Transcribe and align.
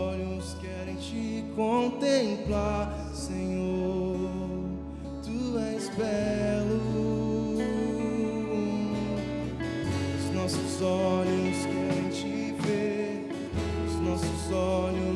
olhos 0.00 0.56
querem 0.60 0.96
te 0.96 1.44
contemplar, 1.54 3.10
Senhor. 3.12 4.30
Tu 5.22 5.58
és 5.58 5.88
belo. 5.90 7.58
Os 10.18 10.34
nossos 10.34 10.82
olhos 10.82 11.66
querem 11.66 12.08
te 12.10 12.54
ver, 12.62 13.28
os 13.86 13.94
nossos 14.00 14.52
olhos. 14.52 15.09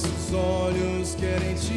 nossos 0.00 0.34
olhos 0.34 1.14
querem 1.14 1.54
te 1.54 1.69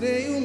serei 0.00 0.30
o 0.30 0.39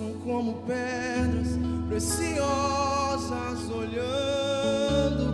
são 0.00 0.14
como 0.24 0.54
pedras 0.62 1.58
preciosas 1.90 3.70
olhando. 3.70 5.29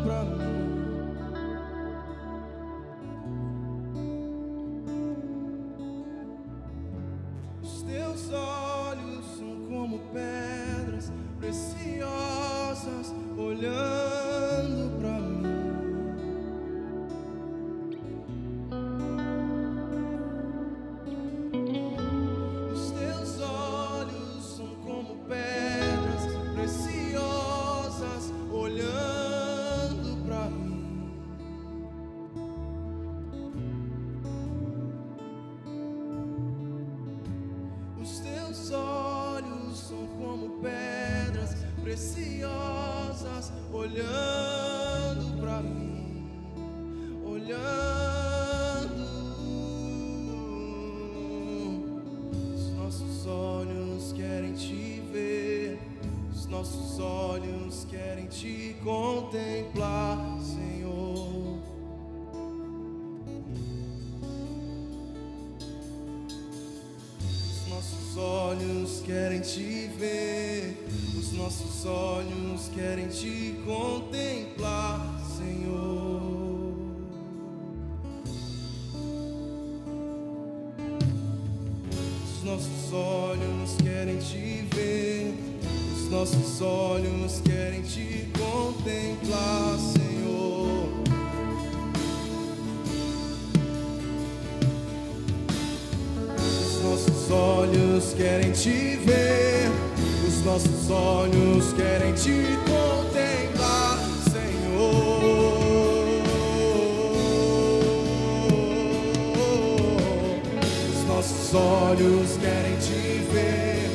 nossos 111.26 111.54
olhos 111.54 112.36
querem 112.36 112.76
te 112.76 113.26
ver, 113.32 113.90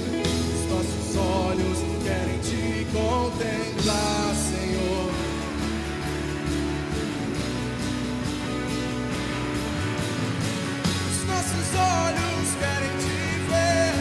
os 0.54 0.69
nossos 0.69 1.16
olhos 1.16 1.78
querem 2.04 2.38
te 2.39 2.86
contemplar, 2.92 4.36
Senhor. 4.36 5.12
Os 11.07 11.25
nossos 11.25 11.69
olhos 11.80 12.50
querem 12.60 12.98
te 13.00 13.19
ver, 13.50 13.94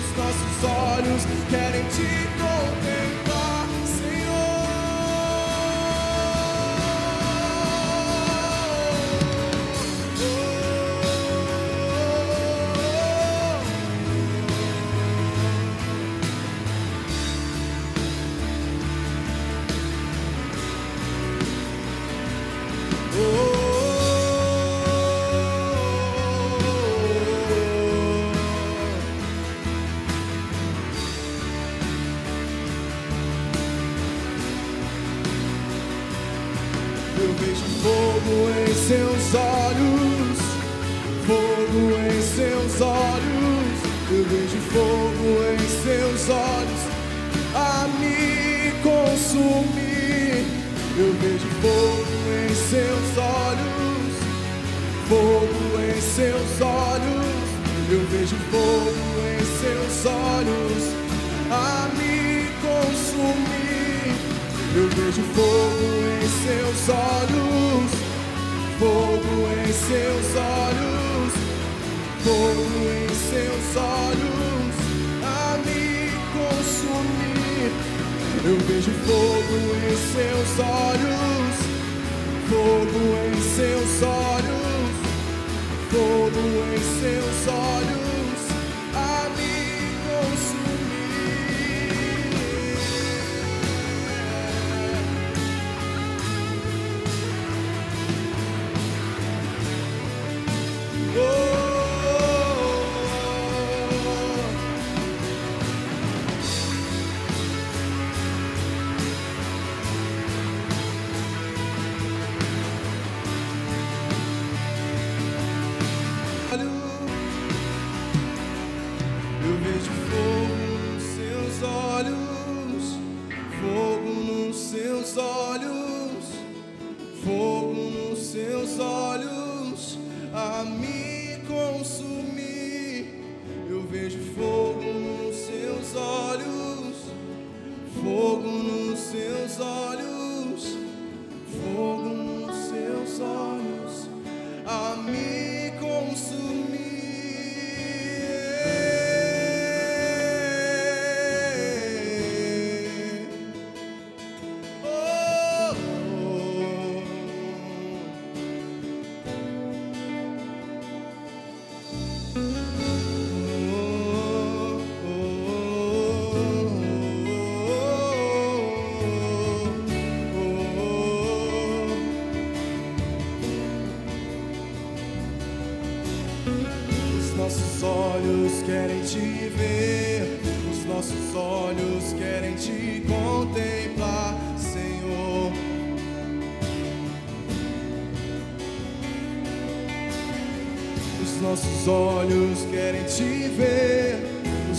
os 0.00 0.10
nossos 0.16 0.64
olhos 0.64 1.22
querem 1.48 1.84
te 1.84 2.08
contemplar. 2.36 3.05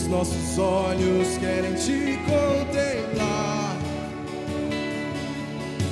Os 0.07 0.11
nossos 0.11 0.57
olhos 0.57 1.37
querem 1.37 1.73
te 1.73 2.17
contemplar. 2.23 3.77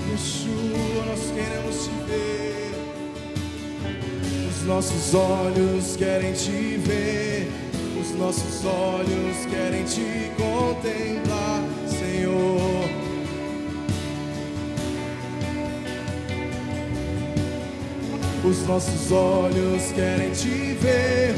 Yeshua, 0.09 1.05
nós 1.05 1.31
queremos 1.31 1.83
te 1.83 1.91
ver. 2.07 2.71
Os 4.47 4.63
nossos 4.65 5.13
olhos 5.13 5.97
querem 5.97 6.31
te 6.31 6.77
ver, 6.77 7.51
os 7.99 8.17
nossos 8.17 8.63
olhos 8.63 9.45
querem 9.49 9.83
te 9.83 10.31
contemplar, 10.37 11.61
Senhor. 11.85 12.89
Os 18.45 18.67
nossos 18.67 19.11
olhos 19.11 19.91
querem 19.91 20.31
te 20.31 20.73
ver, 20.79 21.35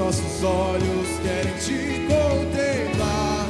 nossos 0.00 0.42
olhos 0.42 1.08
querem 1.22 1.52
te 1.58 2.06
contemplar. 2.06 3.46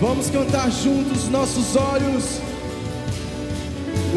Vamos 0.00 0.30
cantar 0.30 0.70
juntos, 0.70 1.28
nossos 1.28 1.74
olhos. 1.74 2.40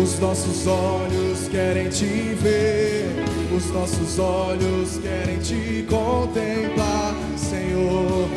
Os 0.01 0.19
nossos 0.19 0.67
olhos 0.67 1.47
querem 1.49 1.89
te 1.89 2.05
ver, 2.05 3.25
os 3.55 3.65
nossos 3.71 4.19
olhos 4.19 4.97
querem 4.97 5.39
te 5.39 5.85
contemplar, 5.89 7.15
Senhor. 7.35 8.29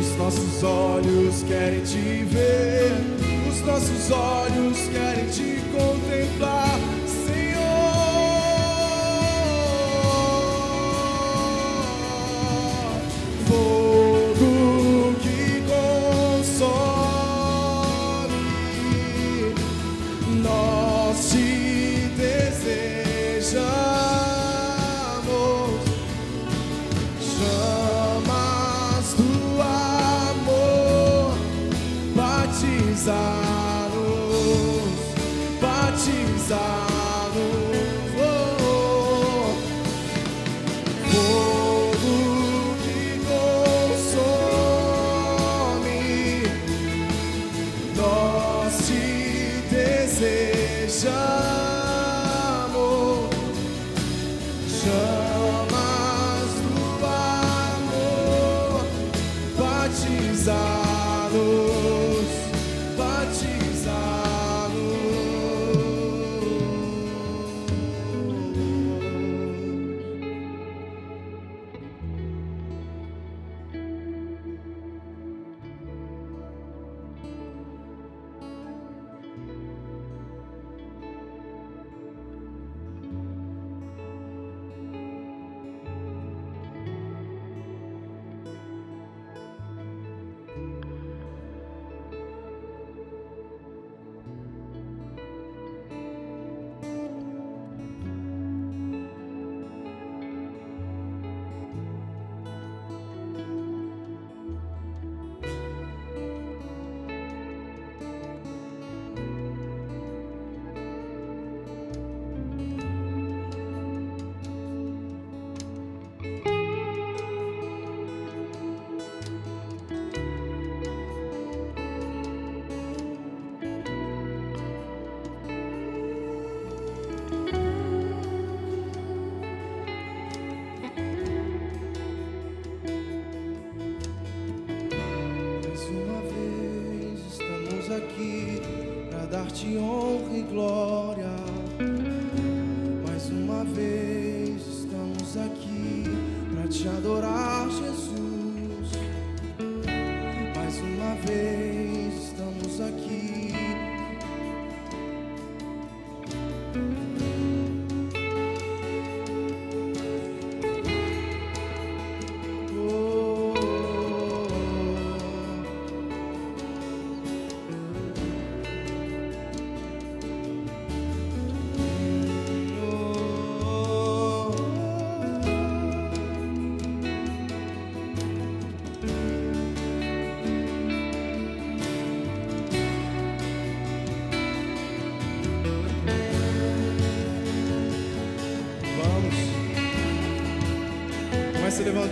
Os 0.00 0.18
nossos 0.18 0.62
olhos 0.62 1.42
querem 1.44 1.80
te 1.82 2.24
ver, 2.24 2.92
nossos 3.64 4.10
olhos 4.10 4.78
querem 4.88 5.26
te 5.28 5.60
contemplar, 5.72 6.78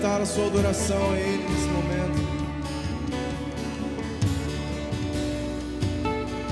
Comece 0.02 0.06
a 0.06 0.09
levantar 0.09 0.21
a 0.21 0.26
sua 0.26 0.47
adoração 0.47 1.12
a 1.12 1.16
Ele 1.16 1.44
nesse 1.49 1.68
momento. 1.68 2.21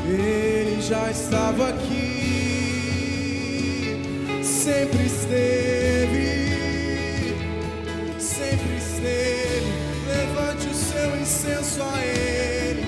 Ele 0.07 0.80
já 0.80 1.11
estava 1.11 1.69
aqui, 1.69 2.00
sempre 4.42 5.07
esteve, 5.07 6.37
sempre 8.19 8.76
esteve. 8.76 9.66
Levante 10.07 10.66
o 10.69 10.75
seu 10.75 11.21
incenso 11.21 11.83
a 11.83 12.04
Ele, 12.04 12.87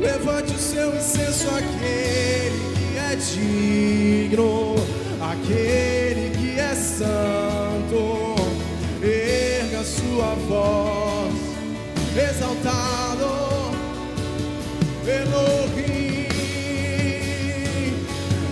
levante 0.00 0.54
o 0.54 0.58
seu 0.58 0.94
incenso 0.96 1.48
àquele 1.48 2.74
que 2.74 2.98
é 2.98 3.16
digno, 3.16 4.76
aquele 5.20 6.30
que 6.36 6.58
é 6.58 6.74
santo. 6.74 7.63
Sua 10.14 10.34
voz, 10.48 11.34
exaltado 12.16 13.74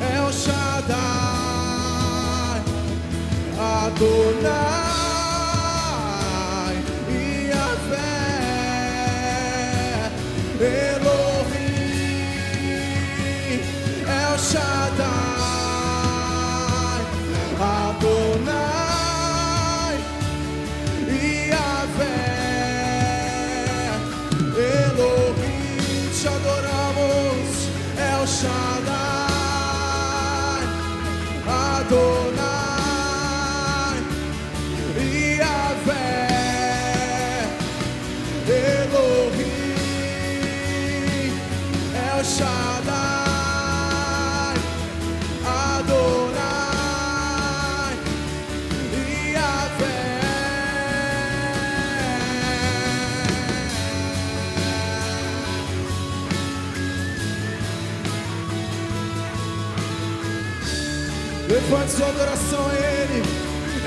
é 0.01 0.21
o 0.23 0.33
Shaddai, 0.33 0.99
Adonai. 3.57 4.82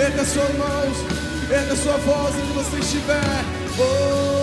Erga 0.06 0.24
suas 0.24 0.56
mãos. 0.56 0.98
Erga 1.50 1.76
sua 1.76 1.98
voz 1.98 2.36
onde 2.36 2.54
você 2.54 2.78
estiver. 2.78 3.24
Oh. 3.80 4.35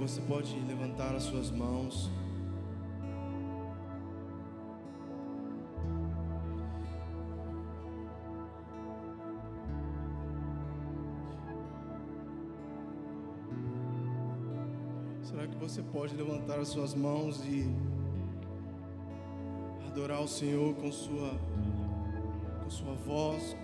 Você 0.00 0.22
pode 0.22 0.58
levantar 0.60 1.14
as 1.14 1.24
suas 1.24 1.50
mãos? 1.50 2.10
Será 15.22 15.46
que 15.46 15.56
você 15.56 15.82
pode 15.82 16.16
levantar 16.16 16.58
as 16.60 16.68
suas 16.68 16.94
mãos 16.94 17.44
e 17.44 17.70
adorar 19.86 20.22
o 20.22 20.26
Senhor 20.26 20.74
com 20.76 20.90
sua 20.90 21.38
com 22.64 22.70
sua 22.70 22.94
voz, 22.94 23.54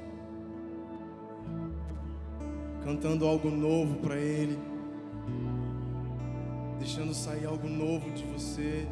cantando 2.84 3.26
algo 3.26 3.50
novo 3.50 3.96
para 4.00 4.16
ele? 4.18 4.75
Deixando 6.86 7.12
sair 7.12 7.44
algo 7.46 7.68
novo 7.68 8.08
de 8.12 8.22
você. 8.26 8.86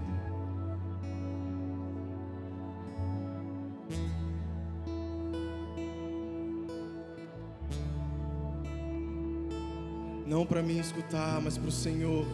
Não 10.27 10.45
para 10.45 10.61
mim 10.61 10.81
escutar, 10.81 11.41
mas 11.41 11.57
para 11.57 11.69
o 11.69 11.73
Senhor. 11.73 12.27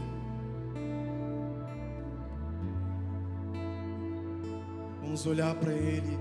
Vamos 5.03 5.27
olhar 5.27 5.55
para 5.57 5.75
Ele 5.75 6.19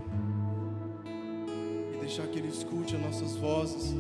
e 1.93 1.97
deixar 2.01 2.27
que 2.27 2.39
Ele 2.39 2.49
escute 2.49 2.97
as 2.97 3.01
nossas 3.01 3.37
vozes. 3.37 3.95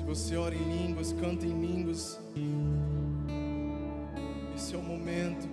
Se 0.00 0.06
você 0.06 0.34
ora 0.34 0.54
em 0.54 0.86
línguas, 0.86 1.12
canta 1.12 1.44
em 1.44 1.60
línguas. 1.60 2.18
Esse 4.56 4.74
é 4.74 4.78
o 4.78 4.82
momento. 4.82 5.46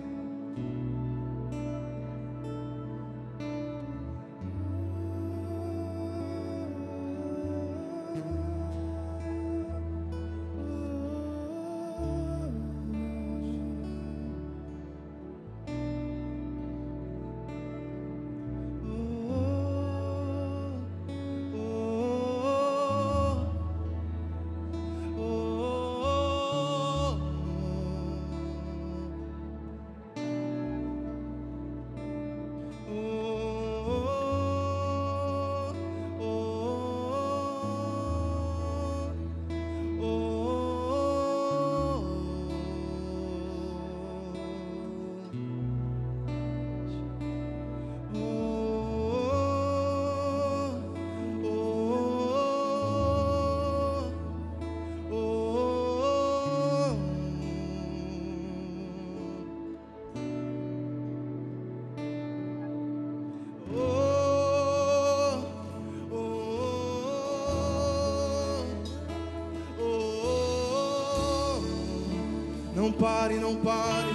Pare, 72.98 73.34
não 73.34 73.54
pare. 73.56 74.07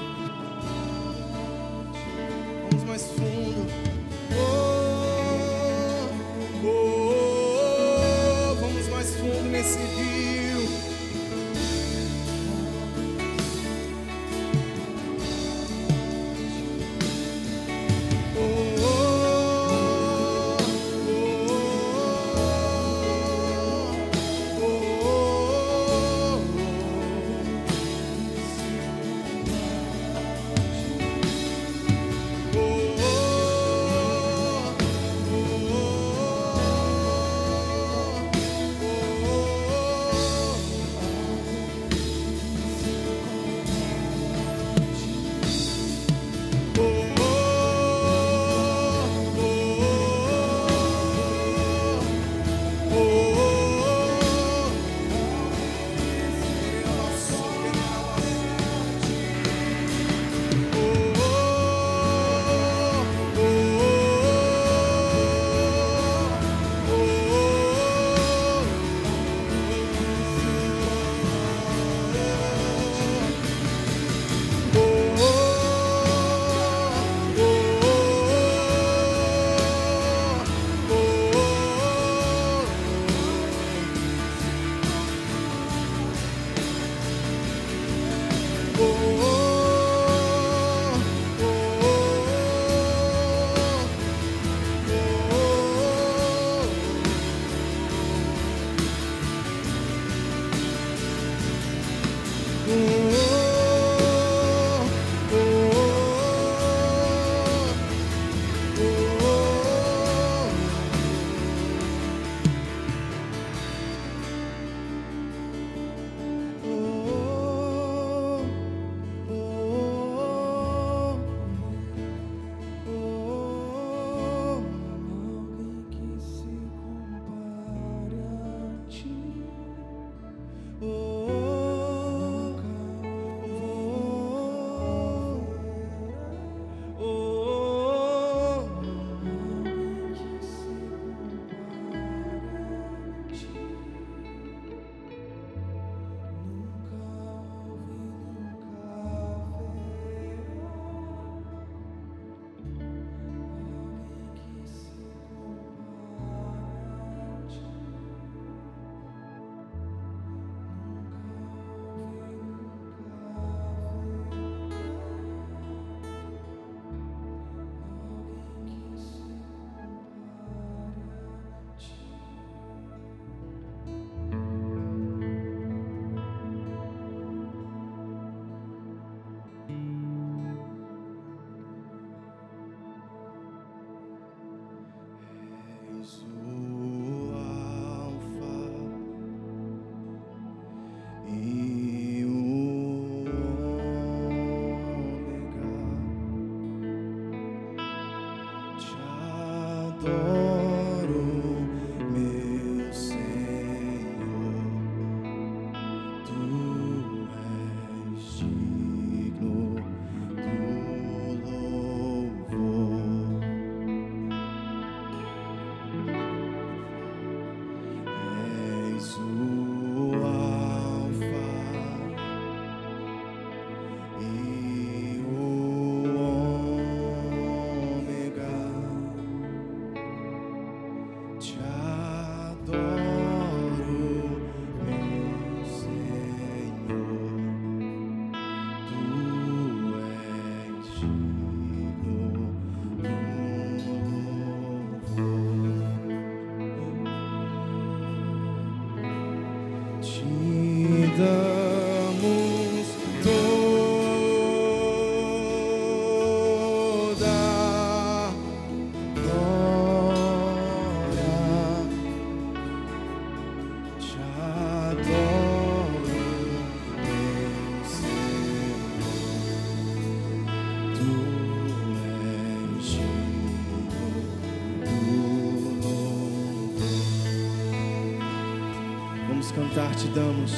Vamos 279.34 279.52
cantar, 279.52 279.96
te 279.96 280.08
damos, 280.10 280.52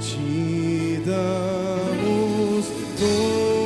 te 0.00 1.00
damos 1.04 2.66
toda 2.96 3.61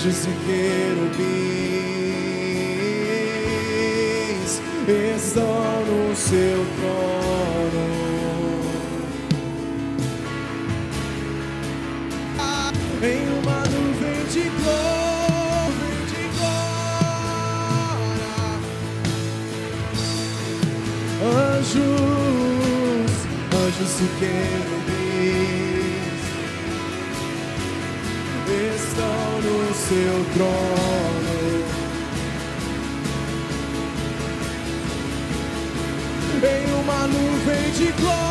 anjos 0.00 0.24
e 0.24 0.32
querubins 0.46 1.20
estão 4.88 5.84
no 5.84 6.16
seu 6.16 6.66
trono. 6.76 7.86
Em 13.02 13.22
uma 13.38 13.60
nuvem 13.66 14.24
de 14.30 14.44
glória. 14.58 14.90
Anjos, 21.58 23.12
anjos 23.54 23.94
e 24.00 24.08
querubins 24.18 24.79
seu 29.90 30.24
trono. 30.34 31.64
Em 36.42 36.72
uma 36.80 37.06
nuvem 37.08 37.70
de 37.72 37.92
glória, 38.00 38.29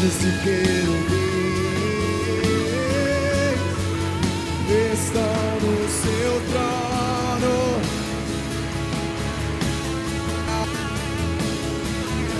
Anjos 0.00 0.16
e 0.22 0.32
querubins 0.42 1.20
estão 4.94 5.60
no 5.60 5.76
seu 5.90 6.32
trono. 6.50 7.56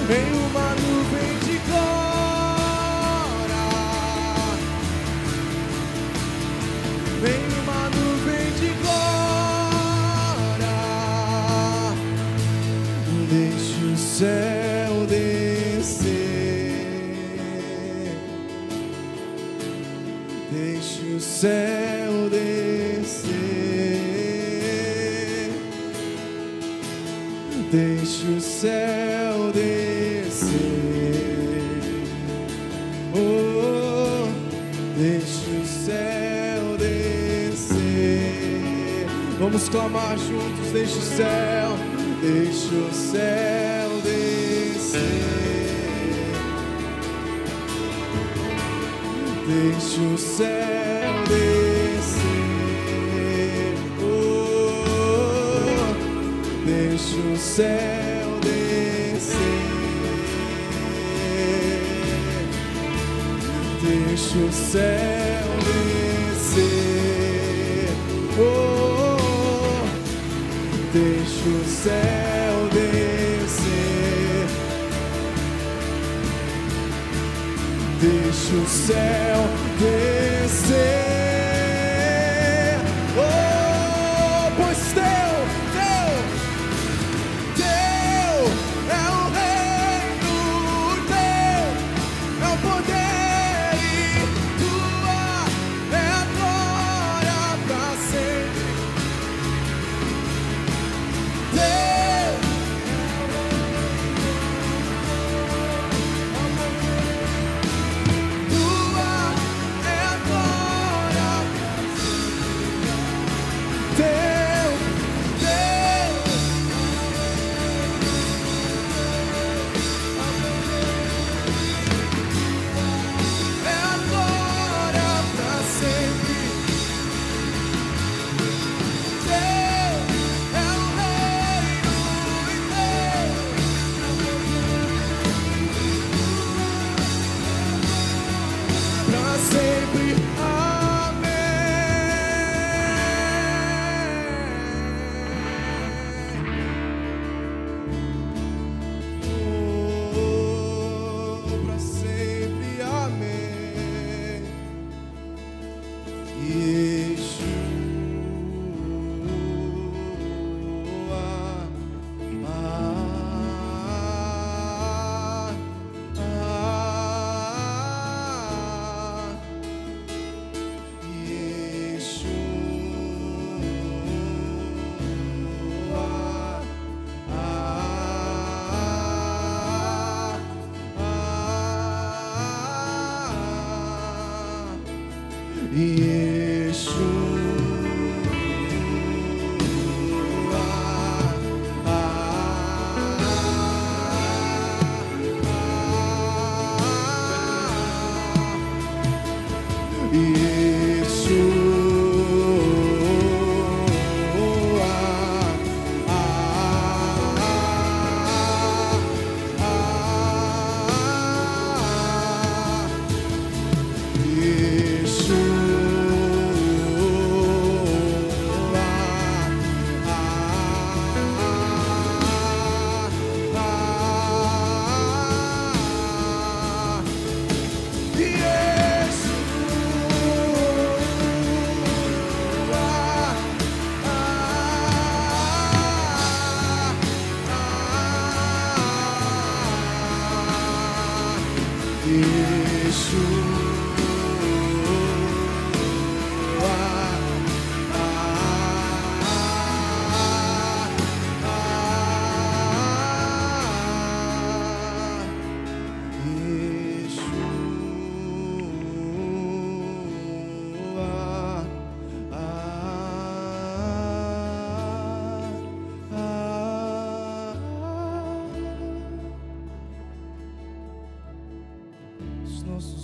Em 0.08 0.28
uma 0.46 0.68
nuvem 0.74 1.32
de 1.44 1.56
glória, 1.68 3.62
em 7.26 7.42
uma 7.60 7.82
nuvem 7.90 8.46
de 8.58 8.70
glória, 8.80 10.76
deixe 13.28 13.84
o 13.84 13.86
céu 13.98 14.59
deixe 20.50 21.02
o 21.14 21.20
céu 21.20 22.28
descer. 22.30 23.30
Deixe 27.70 28.26
o 28.26 28.40
céu 28.40 29.52
descer. 29.52 30.50
Oh, 33.14 34.26
deixe 34.96 35.50
o 35.50 35.66
céu 35.66 36.76
descer. 36.78 37.86
Vamos 39.38 39.68
clamar 39.68 40.18
juntos. 40.18 40.72
Deixe 40.72 40.98
o 40.98 41.02
céu, 41.02 41.76
deixe 42.20 42.74
o 42.74 42.92
céu 42.92 43.90
descer. 44.02 45.39
Deixe 49.50 49.98
o 50.00 50.16
céu 50.16 51.12
descer. 51.26 52.20
Oh, 54.00 54.86
deixe 56.64 57.16
o 57.18 57.36
céu 57.36 58.38
descer. 58.40 59.40
Deixe 63.82 64.38
o 64.38 64.52
céu 64.52 65.48
descer. 66.36 66.70
Oh, 68.38 68.69
o 78.56 78.66
céu 78.66 79.38
descer. 79.78 80.29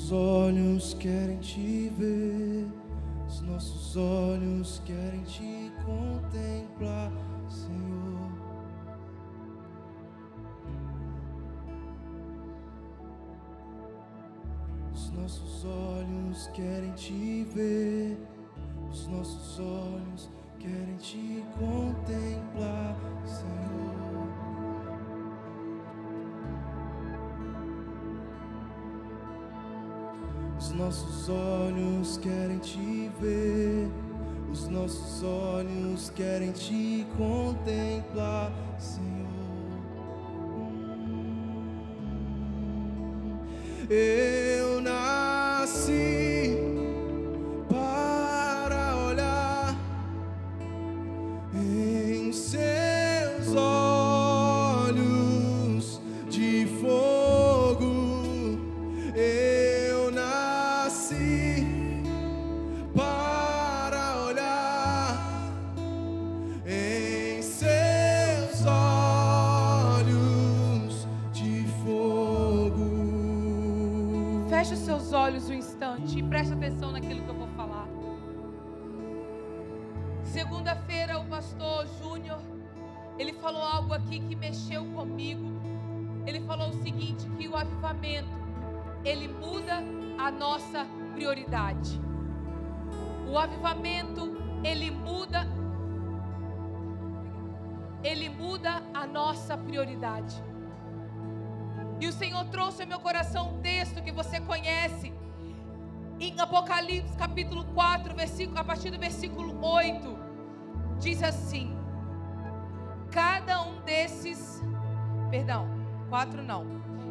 Nossos 0.07 0.13
olhos 0.13 0.95
querem 0.95 1.39
te 1.39 1.91
ver, 1.99 2.67
os 3.27 3.41
nossos 3.41 3.97
olhos 3.97 4.81
querem 4.85 5.23
te 5.23 5.43
contemplar, 5.43 5.56
nossos 30.87 31.29
olhos 31.29 32.17
querem 32.19 32.59
te 32.61 33.11
ver, 33.21 33.89
os 34.53 34.69
nossos 34.69 35.21
olhos 35.25 36.11
querem 36.11 36.53
te 36.53 37.05
contemplar, 37.17 38.53
Senhor. 38.79 39.27
Hum, 43.91 44.26
avivamento, 93.67 94.37
ele 94.63 94.91
muda 94.91 95.47
ele 98.03 98.29
muda 98.29 98.83
a 98.95 99.05
nossa 99.05 99.59
prioridade. 99.59 100.41
E 101.99 102.07
o 102.07 102.13
Senhor 102.13 102.45
trouxe 102.45 102.83
ao 102.83 102.89
meu 102.89 103.01
coração 103.01 103.55
um 103.55 103.61
texto 103.61 104.01
que 104.01 104.13
você 104.13 104.41
conhece. 104.41 105.13
Em 106.21 106.39
Apocalipse 106.39 107.17
capítulo 107.17 107.65
4, 107.75 108.15
versículo, 108.15 108.61
a 108.61 108.65
partir 108.65 108.91
do 108.91 108.99
versículo 108.99 109.61
8, 109.61 110.19
diz 111.01 111.21
assim: 111.21 111.77
Cada 113.11 113.63
um 113.63 113.81
desses, 113.81 114.63
perdão, 115.29 115.69
4 116.09 116.45
não, 116.45 116.65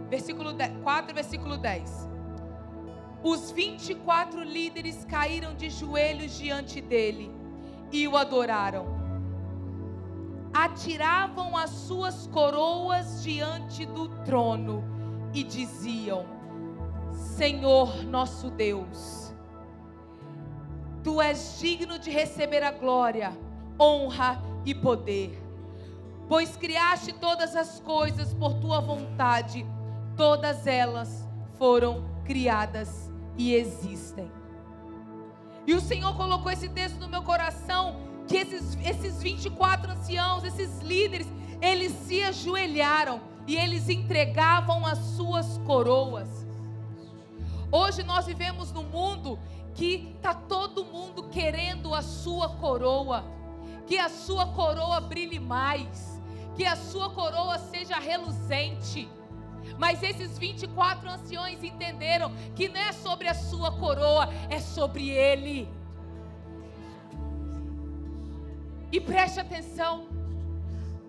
versículo 0.09 0.53
10, 0.53 0.81
4, 0.81 1.13
versículo 1.13 1.57
10. 1.57 2.14
Os 3.23 3.51
24 3.51 4.43
líderes 4.43 5.03
caíram 5.05 5.55
de 5.55 5.69
joelhos 5.69 6.37
diante 6.37 6.79
dele 6.79 7.31
e 7.91 8.07
o 8.07 8.15
adoraram. 8.15 8.85
Atiravam 10.53 11.57
as 11.57 11.69
suas 11.69 12.27
coroas 12.27 13.23
diante 13.23 13.85
do 13.85 14.09
trono 14.23 14.83
e 15.33 15.43
diziam: 15.43 16.25
Senhor 17.11 18.03
nosso 18.03 18.49
Deus, 18.49 19.33
tu 21.03 21.21
és 21.21 21.57
digno 21.59 21.99
de 21.99 22.09
receber 22.09 22.63
a 22.63 22.71
glória, 22.71 23.37
honra 23.79 24.41
e 24.65 24.73
poder, 24.73 25.41
pois 26.29 26.55
criaste 26.55 27.11
todas 27.13 27.55
as 27.55 27.79
coisas 27.79 28.33
por 28.33 28.53
tua 28.55 28.79
vontade, 28.79 29.65
todas 30.15 30.65
elas 30.67 31.27
foram 31.57 32.05
criadas 32.23 33.04
e 33.37 33.53
existem. 33.53 34.31
E 35.67 35.73
o 35.73 35.81
Senhor 35.81 36.15
colocou 36.15 36.51
esse 36.51 36.69
texto 36.69 36.99
no 36.99 37.07
meu 37.07 37.23
coração, 37.23 37.97
que 38.27 38.37
esses, 38.37 38.77
esses 38.83 39.21
24 39.21 39.91
anciãos, 39.91 40.43
esses 40.43 40.79
líderes, 40.81 41.27
eles 41.61 41.91
se 41.91 42.21
ajoelharam 42.23 43.21
e 43.47 43.55
eles 43.55 43.89
entregavam 43.89 44.85
as 44.85 44.97
suas 44.97 45.57
coroas. 45.59 46.45
Hoje 47.71 48.03
nós 48.03 48.25
vivemos 48.25 48.71
num 48.71 48.83
mundo 48.83 49.39
que 49.73 50.13
está 50.15 50.33
todo 50.33 50.85
mundo 50.85 51.23
querendo 51.23 51.93
a 51.93 52.01
sua 52.01 52.49
coroa, 52.49 53.25
que 53.85 53.97
a 53.97 54.09
sua 54.09 54.47
coroa 54.47 54.99
brilhe 55.01 55.39
mais, 55.39 56.21
que 56.55 56.65
a 56.65 56.75
sua 56.75 57.09
coroa 57.09 57.59
seja 57.59 57.97
reluzente. 57.99 59.09
Mas 59.77 60.01
esses 60.01 60.37
24 60.37 61.09
anciões 61.09 61.63
entenderam 61.63 62.31
que 62.55 62.69
não 62.69 62.79
é 62.79 62.91
sobre 62.91 63.27
a 63.27 63.33
sua 63.33 63.71
coroa, 63.71 64.29
é 64.49 64.59
sobre 64.59 65.09
ele. 65.09 65.67
E 68.91 69.01
preste 69.01 69.39
atenção. 69.39 70.07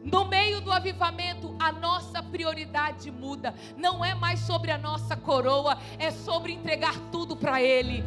No 0.03 0.25
meio 0.25 0.61
do 0.61 0.71
avivamento, 0.71 1.57
a 1.59 1.73
nossa 1.73 2.23
prioridade 2.23 3.11
muda. 3.11 3.53
Não 3.77 4.05
é 4.05 4.15
mais 4.15 4.39
sobre 4.41 4.71
a 4.71 4.79
nossa 4.79 5.17
coroa, 5.17 5.77
é 5.99 6.13
sobre 6.13 6.53
entregar 6.53 6.95
tudo 7.11 7.37
para 7.37 7.61
Ele. 7.61 8.05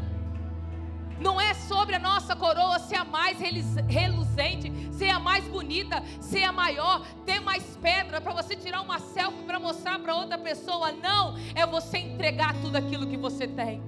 Não 1.19 1.39
é 1.39 1.53
sobre 1.53 1.95
a 1.95 1.99
nossa 1.99 2.35
coroa 2.35 2.79
ser 2.79 2.95
a 2.95 3.05
mais 3.05 3.37
reluzente, 3.39 4.71
ser 4.93 5.09
a 5.09 5.19
mais 5.19 5.45
bonita, 5.45 6.01
ser 6.21 6.43
a 6.43 6.51
maior, 6.51 7.05
ter 7.25 7.39
mais 7.39 7.63
pedra 7.81 8.21
para 8.21 8.33
você 8.33 8.55
tirar 8.55 8.81
uma 8.81 8.99
selfie 8.99 9.43
para 9.43 9.59
mostrar 9.59 9.99
para 9.99 10.15
outra 10.15 10.37
pessoa. 10.37 10.91
Não, 10.91 11.35
é 11.53 11.65
você 11.65 11.97
entregar 11.97 12.53
tudo 12.61 12.77
aquilo 12.77 13.05
que 13.07 13.17
você 13.17 13.47
tem. 13.47 13.81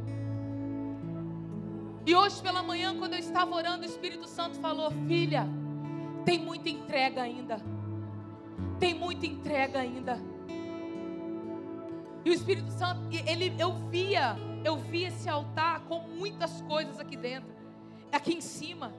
E 2.05 2.15
hoje 2.15 2.41
pela 2.41 2.63
manhã, 2.63 2.97
quando 2.97 3.13
eu 3.13 3.19
estava 3.19 3.55
orando, 3.55 3.84
o 3.84 3.86
Espírito 3.86 4.27
Santo 4.27 4.59
falou: 4.59 4.91
Filha, 5.07 5.47
tem 6.25 6.39
muita 6.39 6.69
entrega 6.69 7.21
ainda. 7.21 7.61
Tem 8.79 8.93
muita 8.93 9.25
entrega 9.25 9.79
ainda. 9.79 10.19
E 12.23 12.29
o 12.29 12.34
Espírito 12.34 12.71
Santo, 12.71 13.01
ele, 13.25 13.53
eu 13.57 13.73
via, 13.89 14.36
eu 14.64 14.78
via 14.78 15.07
esse 15.07 15.30
altar 15.30 15.82
com 15.82 15.99
muitas 15.99 16.62
coisas 16.62 16.99
aqui 16.99 17.16
dentro, 17.16 17.49
aqui 18.12 18.34
em 18.34 18.41
cima. 18.41 18.93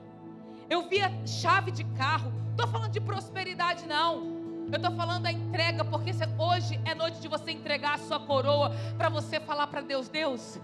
Eu 0.69 0.87
via 0.87 1.11
chave 1.25 1.71
de 1.71 1.83
carro. 1.83 2.31
Estou 2.51 2.67
falando 2.67 2.91
de 2.91 3.01
prosperidade, 3.01 3.85
não. 3.85 4.33
Eu 4.71 4.77
estou 4.77 4.91
falando 4.95 5.23
da 5.23 5.31
entrega, 5.31 5.83
porque 5.83 6.11
hoje 6.37 6.79
é 6.85 6.95
noite 6.95 7.19
de 7.19 7.27
você 7.27 7.51
entregar 7.51 7.95
a 7.95 7.97
sua 7.97 8.19
coroa 8.19 8.71
para 8.97 9.09
você 9.09 9.39
falar 9.39 9.67
para 9.67 9.81
Deus: 9.81 10.07
Deus, 10.07 10.59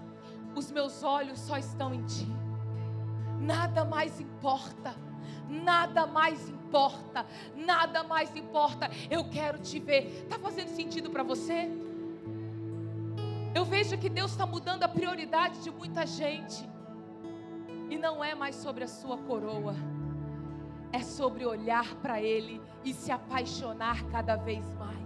os 0.56 0.72
meus 0.72 1.04
olhos 1.04 1.40
só 1.40 1.58
estão 1.58 1.94
em 1.94 2.04
Ti. 2.04 2.28
Nada 3.40 3.86
mais 3.86 4.20
importa. 4.20 4.96
Nada 5.50 6.06
mais 6.06 6.50
importa. 6.50 7.26
Nada 7.56 8.04
mais 8.04 8.36
importa. 8.36 8.90
Eu 9.10 9.30
quero 9.30 9.60
te 9.60 9.80
ver. 9.80 10.24
Está 10.24 10.38
fazendo 10.38 10.70
sentido 10.70 11.10
para 11.10 11.24
você? 11.24 11.70
Eu 13.54 13.66
vejo 13.66 13.98
que 13.98 14.10
Deus 14.10 14.32
está 14.32 14.46
mudando 14.46 14.84
a 14.84 14.88
prioridade 14.88 15.62
de 15.64 15.72
muita 15.72 16.06
gente. 16.06 16.68
E 17.90 17.98
não 17.98 18.24
é 18.24 18.36
mais 18.36 18.56
sobre 18.56 18.84
a 18.84 18.88
sua 18.88 19.18
coroa, 19.18 19.76
é 20.92 21.02
sobre 21.02 21.46
olhar 21.46 21.96
para 21.96 22.22
Ele 22.22 22.62
e 22.86 22.94
se 22.94 23.12
apaixonar 23.12 24.04
cada 24.06 24.36
vez 24.36 24.64
mais. 24.76 25.00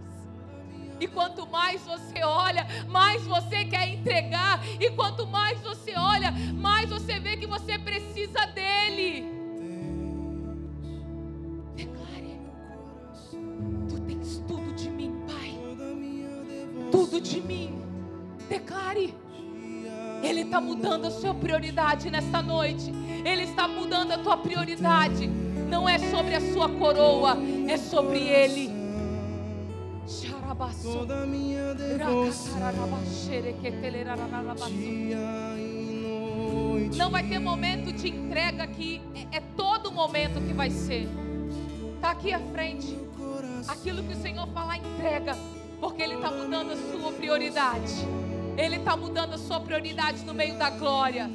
E 1.00 1.08
quanto 1.08 1.48
mais 1.48 1.82
você 1.82 2.24
olha, 2.24 2.68
mais 2.88 3.26
você 3.26 3.66
quer 3.66 3.88
entregar. 3.88 4.60
E 4.80 4.92
quanto 4.92 5.26
mais 5.26 5.60
você 5.62 5.94
olha, 5.96 6.32
mais 6.54 6.90
você 6.90 7.20
vê 7.20 7.38
que 7.38 7.48
você 7.48 7.80
precisa 7.80 8.46
dele. 8.48 9.26
Declare: 11.76 12.40
Tu 13.90 14.00
tens 14.02 14.38
tudo 14.48 14.74
de 14.74 14.90
mim, 14.90 15.26
Pai. 15.26 15.58
Tudo 16.92 17.20
de 17.20 17.42
mim. 17.42 17.93
Declare. 18.54 19.12
Ele 20.22 20.42
está 20.42 20.62
mudando 20.62 21.06
a 21.06 21.12
sua 21.12 21.34
prioridade 21.34 22.12
nesta 22.12 22.40
noite. 22.40 22.94
Ele 23.26 23.44
está 23.46 23.68
mudando 23.68 24.12
a 24.12 24.18
tua 24.20 24.38
prioridade. 24.38 25.26
Não 25.68 25.90
é 25.90 25.98
sobre 25.98 26.36
a 26.36 26.54
sua 26.54 26.70
coroa, 26.70 27.36
é 27.68 27.78
sobre 27.78 28.20
Ele. 28.20 28.72
Toda 30.84 31.26
minha 31.26 31.74
devoção. 31.74 32.60
Não 36.96 37.10
vai 37.10 37.24
ter 37.28 37.40
momento 37.40 37.92
de 37.92 38.08
entrega 38.10 38.64
aqui, 38.64 39.02
é, 39.16 39.38
é 39.38 39.42
todo 39.58 39.92
momento 39.92 40.40
que 40.46 40.54
vai 40.54 40.70
ser. 40.70 41.08
Está 41.96 42.12
aqui 42.12 42.32
à 42.32 42.40
frente. 42.40 43.00
Aquilo 43.68 44.04
que 44.04 44.14
o 44.14 44.22
Senhor 44.22 44.46
falar, 44.50 44.78
entrega, 44.78 45.36
porque 45.80 46.04
Ele 46.04 46.16
está 46.16 46.30
mudando 46.30 46.72
a 46.72 46.76
sua 46.76 47.12
prioridade. 47.14 47.94
Ele 48.58 48.78
está 48.78 48.96
mudando 48.96 49.34
a 49.34 49.38
sua 49.38 49.60
prioridade 49.60 50.24
no 50.26 50.34
meio 50.34 50.58
da 50.58 50.70
glória. 50.70 51.30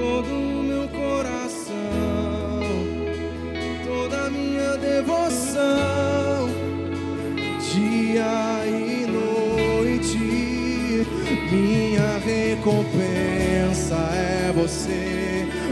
todo 0.00 0.28
o 0.28 0.62
meu 0.62 0.88
coração, 0.88 1.74
toda 3.86 4.26
a 4.26 4.30
minha 4.30 4.76
devoção, 4.78 6.48
dia 7.72 8.64
e 8.66 9.06
noite, 9.06 11.06
minha 11.52 12.18
recompensa 12.18 13.96
é 14.14 14.52
você, 14.54 15.29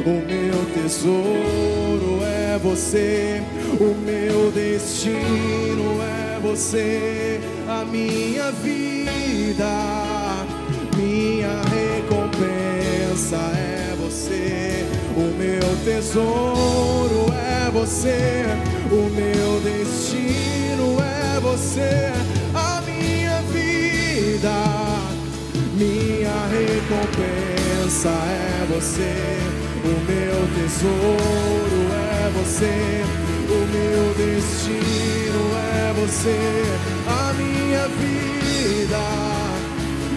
o 0.09 0.25
meu 0.27 0.65
tesouro 0.73 2.25
é 2.25 2.59
você, 2.59 3.43
o 3.79 3.95
meu 3.95 4.51
destino 4.51 6.01
é 6.03 6.39
você, 6.41 7.39
a 7.69 7.85
minha 7.85 8.51
vida, 8.53 9.67
minha 10.97 11.61
recompensa 11.63 13.37
é 13.55 13.95
você, 13.99 14.87
o 15.15 15.37
meu 15.37 15.77
tesouro 15.85 17.27
é 17.35 17.71
você, 17.71 18.47
o 18.91 19.11
meu 19.11 19.61
destino 19.61 20.97
é 21.03 21.39
você, 21.41 22.13
a 22.55 22.81
minha 22.81 23.43
vida, 23.53 24.55
minha 25.77 26.47
recompensa 26.49 28.09
é 28.09 28.67
você, 28.73 29.58
o 29.89 30.01
meu 30.05 30.39
tesouro 30.55 31.81
é 31.93 32.31
você, 32.37 33.05
o 33.49 33.61
meu 33.73 34.15
destino 34.15 35.43
é 35.57 35.93
você, 35.99 36.39
a 37.07 37.33
minha 37.33 37.89
vida, 37.89 39.05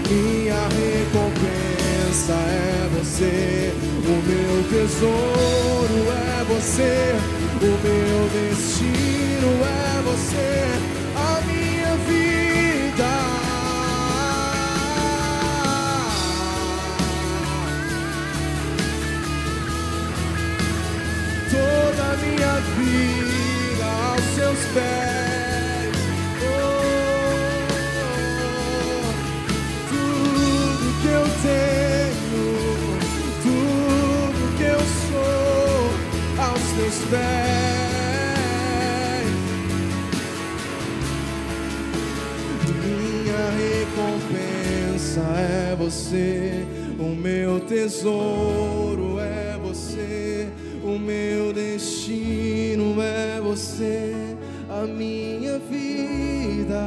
minha 0.10 0.62
recompensa 0.68 2.34
é 2.34 2.90
você, 3.00 3.74
o 4.06 4.16
meu 4.28 4.56
tesouro 4.70 6.00
é 6.12 6.44
você, 6.44 7.16
o 7.62 7.72
meu 7.86 8.20
destino 8.36 9.52
é 9.64 10.02
você, 10.04 10.52
minha 22.22 22.54
vida 22.78 23.86
aos 23.86 24.24
seus 24.36 24.60
pés. 24.74 25.96
Oh, 26.44 26.72
tudo 29.90 30.86
que 31.02 31.08
eu 31.08 31.26
tenho, 31.42 32.48
tudo 33.44 34.40
que 34.58 34.64
eu 34.64 34.82
sou 35.10 35.92
aos 36.44 36.66
teus 36.78 36.98
pés. 37.10 37.62
Minha 42.84 43.44
recompensa 43.62 45.22
é 45.38 45.76
você, 45.78 46.66
o 47.00 47.16
meu 47.16 47.60
tesouro 47.62 49.20
é 49.20 49.58
você, 49.64 50.48
o 50.84 50.98
meu 50.98 51.54
destino 51.54 53.02
é 53.02 53.40
você, 53.40 54.36
a 54.70 54.86
minha 54.86 55.60
vida, 55.60 56.82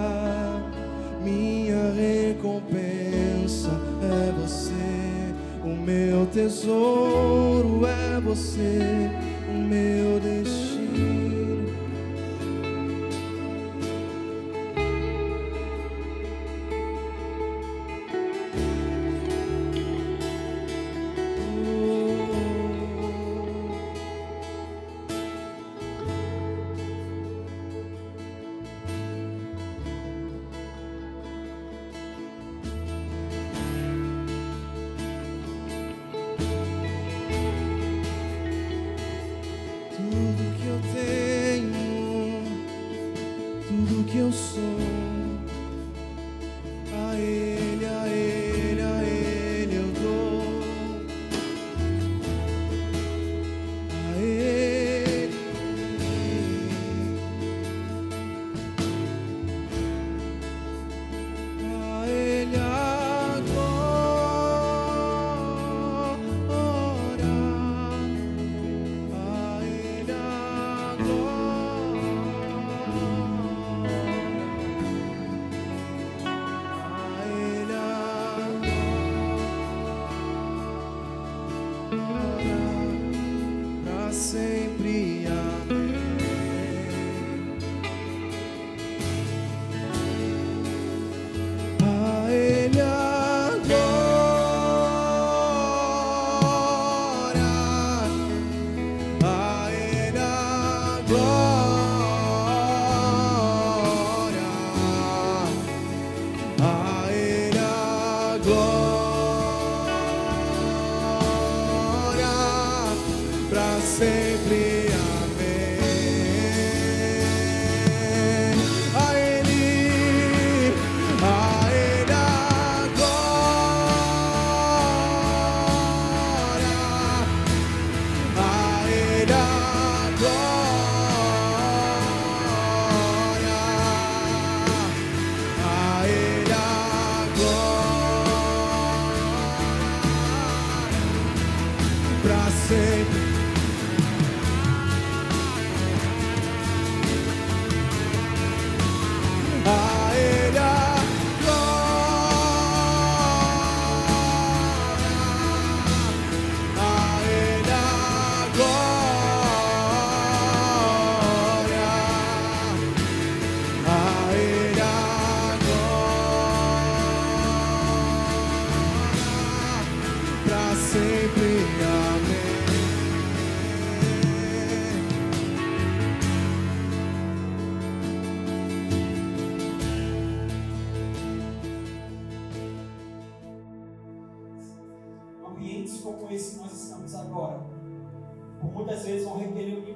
minha 1.23 1.93
recompensa 1.93 3.71
é 4.03 4.33
você, 4.41 5.35
o 5.65 5.77
meu 5.77 6.27
tesouro 6.27 7.87
é 7.87 8.21
você, 8.21 9.11
o 9.49 9.59
meu 9.59 10.21
destino. 10.21 10.64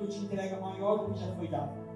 De 0.08 0.24
entrega 0.24 0.60
maior 0.60 0.98
do 0.98 1.12
que 1.12 1.20
já 1.20 1.32
foi 1.34 1.48
dado. 1.48 1.88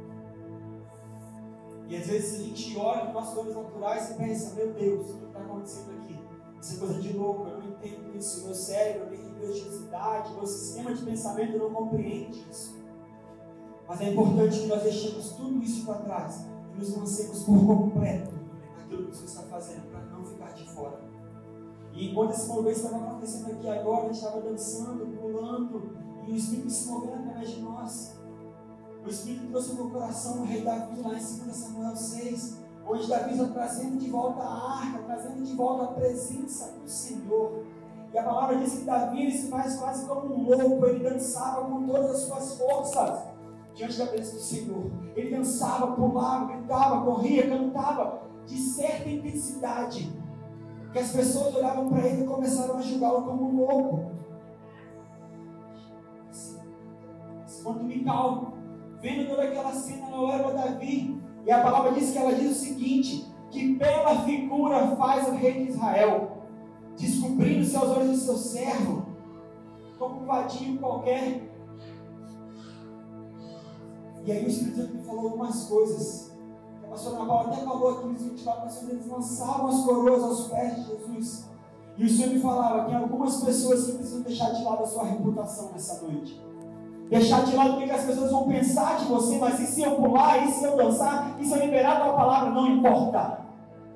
E 1.89 1.97
às 1.97 2.07
vezes 2.07 2.41
a 2.41 2.45
gente 2.45 2.79
olha 2.79 3.03
para 3.03 3.13
nossas 3.13 3.35
coisas 3.35 3.55
naturais 3.55 4.11
e 4.11 4.15
pensa, 4.15 4.55
meu 4.55 4.73
Deus, 4.73 5.11
o 5.11 5.19
que 5.19 5.25
está 5.27 5.41
acontecendo 5.41 5.93
aqui? 6.01 6.19
Isso 6.61 6.75
é 6.75 6.79
coisa 6.79 7.01
de 7.01 7.13
louco, 7.13 7.49
eu 7.49 7.59
não 7.59 7.69
entendo 7.69 8.17
isso, 8.17 8.45
meu 8.45 8.55
cérebro, 8.55 9.11
minha 9.11 9.23
religiosidade, 9.41 10.33
meu 10.33 10.47
sistema 10.47 10.95
de 10.95 11.03
pensamento 11.03 11.59
não 11.59 11.73
compreende 11.73 12.47
isso. 12.49 12.81
Mas 13.89 14.01
é 14.01 14.11
importante 14.11 14.61
que 14.61 14.67
nós 14.67 14.83
deixemos 14.83 15.33
tudo 15.33 15.63
isso 15.63 15.85
para 15.85 15.97
trás 15.97 16.47
e 16.73 16.79
nos 16.79 16.97
lancemos 16.97 17.43
por 17.43 17.67
completo 17.67 18.33
naquilo 18.79 19.11
que 19.11 19.17
você 19.17 19.25
está 19.25 19.43
fazendo, 19.43 19.91
para 19.91 20.01
não 20.07 20.25
ficar 20.25 20.53
de 20.53 20.69
fora. 20.71 21.01
E 21.93 22.11
enquanto 22.11 22.33
esse 22.33 22.49
movimento 22.49 22.77
estava 22.77 22.97
acontecendo 23.05 23.53
aqui 23.53 23.69
agora, 23.69 24.05
a 24.05 24.07
gente 24.07 24.15
estava 24.15 24.41
dançando, 24.41 25.07
pulando, 25.21 25.93
e 26.27 26.33
o 26.33 26.37
Espírito 26.37 26.71
se 26.71 26.89
movendo 26.89 27.22
através 27.43 27.51
de 27.51 27.61
nós. 27.61 28.17
O 29.05 29.09
Espírito 29.09 29.49
trouxe 29.49 29.71
no 29.71 29.75
meu 29.75 29.91
coração 29.91 30.43
o 30.43 30.45
rei 30.45 30.63
Davi 30.63 31.01
lá 31.03 31.11
em 31.11 31.13
2 31.13 31.23
Samuel 31.23 31.97
6, 31.97 32.59
onde 32.87 33.09
Davi 33.09 33.33
está 33.33 33.47
trazendo 33.47 33.99
de 33.99 34.09
volta 34.09 34.43
a 34.43 34.79
arca, 34.79 35.03
trazendo 35.03 35.43
de 35.43 35.55
volta 35.55 35.85
a 35.85 35.89
presença 35.89 36.73
do 36.81 36.89
Senhor. 36.89 37.65
E 38.13 38.19
a 38.19 38.23
palavra 38.23 38.57
diz 38.57 38.75
que 38.75 38.85
Davi 38.85 39.23
ele 39.23 39.33
se 39.33 39.49
faz 39.49 39.77
quase 39.77 40.07
como 40.07 40.35
um 40.35 40.45
louco, 40.45 40.87
ele 40.87 41.09
dançava 41.09 41.65
com 41.65 41.87
todas 41.87 42.11
as 42.11 42.19
suas 42.21 42.59
forças 42.59 43.23
diante 43.75 43.99
da 43.99 44.07
presença 44.07 44.37
do 44.37 44.43
Senhor. 44.43 44.91
Ele 45.17 45.37
dançava, 45.37 45.93
pulava, 45.93 46.53
gritava, 46.53 47.05
corria, 47.05 47.49
cantava 47.49 48.23
de 48.47 48.57
certa 48.59 49.09
intensidade. 49.09 50.13
Que 50.93 50.99
as 50.99 51.11
pessoas 51.11 51.55
olhavam 51.57 51.89
para 51.89 52.07
ele 52.07 52.23
e 52.23 52.27
começaram 52.27 52.77
a 52.77 52.83
julgá-lo 52.83 53.23
como 53.23 53.49
um 53.49 53.57
louco. 53.57 54.12
Mical, 57.85 58.55
vendo 59.01 59.29
toda 59.29 59.43
aquela 59.43 59.73
cena, 59.73 60.07
ela 60.09 60.21
olha 60.21 60.43
para 60.43 60.53
Davi. 60.53 61.21
E 61.45 61.51
a 61.51 61.63
palavra 61.63 61.93
diz 61.93 62.13
que 62.13 62.19
ela 62.19 62.35
diz 62.35 62.51
o 62.53 62.61
seguinte: 62.61 63.27
que 63.51 63.75
bela 63.75 64.23
figura 64.25 64.97
faz 64.97 65.29
o 65.29 65.33
rei 65.33 65.65
de 65.65 65.73
Israel, 65.73 66.39
descobrindo 66.97 67.65
seus 67.65 67.89
olhos 67.89 68.11
de 68.11 68.17
seu 68.19 68.37
servo, 68.37 69.07
como 69.99 70.23
um 70.23 70.27
vadinho 70.27 70.79
qualquer 70.79 71.53
e 74.25 74.31
aí 74.31 74.45
o 74.45 74.49
Espírito 74.49 74.77
Santo 74.77 74.95
me 74.95 75.03
falou 75.03 75.25
algumas 75.25 75.65
coisas. 75.65 76.31
A 76.85 76.87
pastora 76.89 77.17
Ana 77.17 77.27
Paula 77.27 77.53
até 77.53 77.65
falou 77.65 77.91
aqui 77.91 78.07
nos 78.07 78.23
24 78.23 78.65
mas 78.65 78.89
eles 78.89 79.07
lançavam 79.09 79.67
as 79.67 79.85
coroas 79.85 80.23
aos 80.23 80.49
pés 80.49 80.77
de 80.77 80.83
Jesus. 80.87 81.49
E 81.99 82.05
o 82.05 82.09
Senhor 82.09 82.33
me 82.33 82.41
falava 82.41 82.89
que 82.89 82.95
algumas 82.95 83.43
pessoas 83.43 83.85
que 83.85 83.93
precisam 83.95 84.23
deixar 84.23 84.51
de 84.51 84.63
lado 84.63 84.85
a 84.85 84.87
sua 84.87 85.05
reputação 85.05 85.73
nessa 85.73 86.01
noite. 86.03 86.41
Deixar 87.13 87.45
de 87.45 87.55
lado 87.55 87.75
o 87.75 87.77
que 87.77 87.91
as 87.91 88.07
pessoas 88.07 88.31
vão 88.31 88.49
pensar 88.49 88.97
de 88.97 89.05
você, 89.05 89.37
mas 89.37 89.61
e 89.61 89.67
se 89.67 89.83
eu 89.83 89.97
pular, 89.97 90.49
e 90.49 90.51
se 90.51 90.65
eu 90.65 90.75
dançar, 90.79 91.37
e 91.39 91.45
se 91.45 91.53
eu 91.53 91.61
liberar 91.63 91.99
a 91.99 92.01
tua 92.05 92.15
palavra, 92.15 92.51
não 92.53 92.67
importa. 92.67 93.41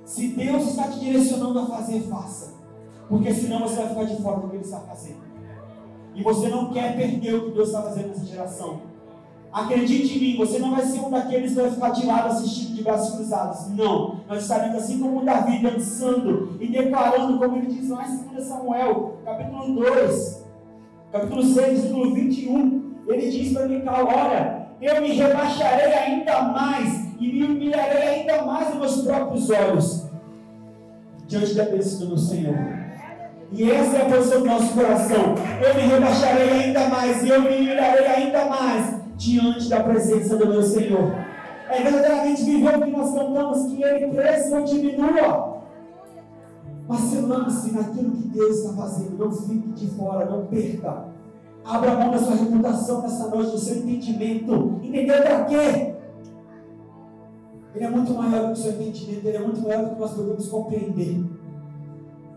Se 0.05 0.29
Deus 0.29 0.69
está 0.69 0.83
te 0.89 1.01
direcionando 1.01 1.61
a 1.61 1.65
fazer, 1.65 2.01
faça. 2.11 2.53
Porque 3.09 3.33
senão 3.33 3.61
você 3.61 3.77
vai 3.77 3.89
ficar 3.89 4.05
de 4.05 4.23
fora 4.23 4.41
do 4.41 4.49
que 4.51 4.57
Ele 4.57 4.65
está 4.65 4.81
fazendo. 4.81 5.23
E 6.15 6.23
você 6.23 6.49
não 6.51 6.71
quer 6.71 6.95
perder 6.95 7.37
o 7.37 7.45
que 7.47 7.51
Deus 7.53 7.69
está 7.69 7.81
fazendo 7.85 8.09
nessa 8.09 8.27
geração. 8.27 8.81
Acredite 9.51 10.19
em 10.19 10.21
mim, 10.21 10.37
você 10.37 10.59
não 10.59 10.73
vai 10.73 10.85
ser 10.85 11.01
um 11.01 11.09
daqueles 11.09 11.55
que 11.55 11.61
vai 11.63 11.71
ficar 11.71 11.89
de 11.89 12.05
lado 12.05 12.29
assistindo 12.29 12.75
de 12.75 12.83
braços 12.83 13.15
cruzados. 13.15 13.69
Não. 13.71 14.21
Nós 14.29 14.43
estaremos 14.43 14.77
assim 14.77 14.99
como 14.99 15.25
Davi, 15.25 15.63
dançando 15.63 16.59
e 16.61 16.69
declarando, 16.69 17.39
como 17.39 17.57
ele 17.57 17.69
diz 17.69 17.89
lá 17.89 18.07
em 18.07 18.35
2 18.35 18.47
Samuel, 18.47 19.15
capítulo 19.25 19.75
2, 19.75 20.45
capítulo 21.11 21.43
6, 21.43 21.55
versículo 21.55 22.13
21. 22.13 22.76
Ele 23.09 23.31
diz 23.31 23.53
para 23.53 23.69
Mical: 23.69 24.07
Olha, 24.07 24.67
eu 24.81 25.01
me 25.01 25.13
rebaixarei 25.13 25.93
ainda 25.95 26.43
mais 26.43 27.07
e 27.19 27.33
me 27.33 27.45
humilharei 27.45 28.03
ainda 28.03 28.43
mais 28.43 28.69
nos 28.69 28.79
meus 28.79 29.03
próprios 29.03 29.51
olhos 29.51 30.07
diante 31.27 31.55
da 31.55 31.67
presença 31.67 32.07
do 32.07 32.19
Senhor. 32.19 32.57
E 33.53 33.71
essa 33.71 33.97
é 33.99 34.03
a 34.03 34.17
posição 34.17 34.41
do 34.41 34.47
nosso 34.47 34.75
coração. 34.75 35.35
Eu 35.65 35.75
me 35.75 35.83
rebaixarei 35.83 36.51
ainda 36.51 36.89
mais 36.89 37.23
e 37.23 37.29
eu 37.29 37.43
me 37.43 37.49
humilharei 37.49 38.07
ainda 38.07 38.45
mais 38.47 38.97
diante 39.17 39.69
da 39.69 39.83
presença 39.83 40.37
do 40.37 40.49
meu 40.49 40.63
Senhor. 40.63 41.15
É 41.69 41.83
verdadeiramente 41.83 42.45
viver 42.45 42.77
o 42.77 42.83
que 42.83 42.91
nós 42.91 43.15
cantamos, 43.15 43.67
que 43.67 43.83
Ele 43.83 44.11
cresça 44.13 44.59
ou 44.59 44.65
diminua. 44.65 45.63
Mas 46.89 47.01
se 47.01 47.17
lance 47.21 47.73
naquilo 47.73 48.13
que 48.13 48.29
Deus 48.29 48.59
está 48.59 48.73
fazendo, 48.75 49.19
não 49.19 49.33
fique 49.33 49.69
de 49.71 49.87
fora, 49.89 50.25
não 50.27 50.47
perca. 50.47 51.16
Abra 51.67 51.91
a 51.91 51.97
mão 51.97 52.13
da 52.13 52.19
sua 52.19 52.37
reputação 52.37 53.03
nessa 53.03 53.29
noite, 53.29 53.51
do 53.51 53.59
seu 53.59 53.79
entendimento. 53.79 54.79
Entendeu 54.85 55.21
para 55.21 55.45
quê? 55.47 55.95
Ele 57.75 57.85
é 57.85 57.91
muito 57.91 58.15
maior 58.15 58.43
do 58.43 58.47
que 58.47 58.61
o 58.61 58.63
seu 58.63 58.73
entendimento, 58.73 59.27
ele 59.27 59.37
é 59.37 59.41
muito 59.41 59.61
maior 59.61 59.85
do 59.85 59.95
que 59.95 60.01
nós 60.01 60.13
podemos 60.13 60.49
compreender. 60.49 61.25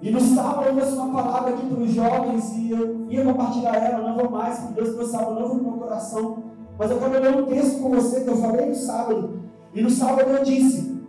E 0.02 0.10
no 0.10 0.20
sábado 0.20 0.70
eu 0.70 0.76
trouxe 0.76 0.94
uma 0.94 1.22
palavra 1.22 1.54
aqui 1.54 1.68
para 1.68 1.80
os 1.80 1.92
jovens 1.92 2.58
e 2.58 2.72
eu 2.72 3.06
ia 3.08 3.24
compartilhar 3.24 3.76
ela, 3.76 4.08
não 4.08 4.18
vou 4.18 4.32
mais, 4.32 4.60
porque 4.60 4.82
Deus 4.82 4.96
trouxe 4.96 5.16
algo 5.16 5.40
novo 5.40 5.56
no 5.56 5.64
meu 5.64 5.74
coração. 5.74 6.44
Mas 6.78 6.90
eu 6.90 6.98
quero 6.98 7.22
ler 7.22 7.36
um 7.36 7.46
texto 7.46 7.82
com 7.82 7.90
você 7.90 8.22
que 8.22 8.30
eu 8.30 8.38
falei 8.38 8.66
no 8.66 8.76
sábado. 8.76 9.42
E 9.74 9.82
no 9.82 9.90
sábado 9.92 10.30
eu 10.30 10.44
disse 10.44 11.00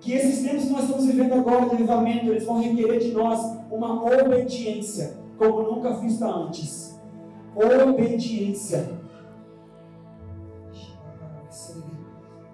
que 0.00 0.12
esses 0.12 0.42
tempos 0.42 0.64
que 0.64 0.72
nós 0.72 0.82
estamos 0.82 1.06
vivendo 1.06 1.32
agora 1.32 1.66
de 1.66 1.76
avivamento, 1.76 2.26
eles 2.26 2.44
vão 2.44 2.60
requerer 2.60 3.00
de 3.00 3.12
nós 3.12 3.40
uma 3.70 4.04
obediência, 4.04 5.16
como 5.38 5.62
nunca 5.62 5.94
vista 5.94 6.26
antes. 6.26 6.89
Obediência. 7.60 9.00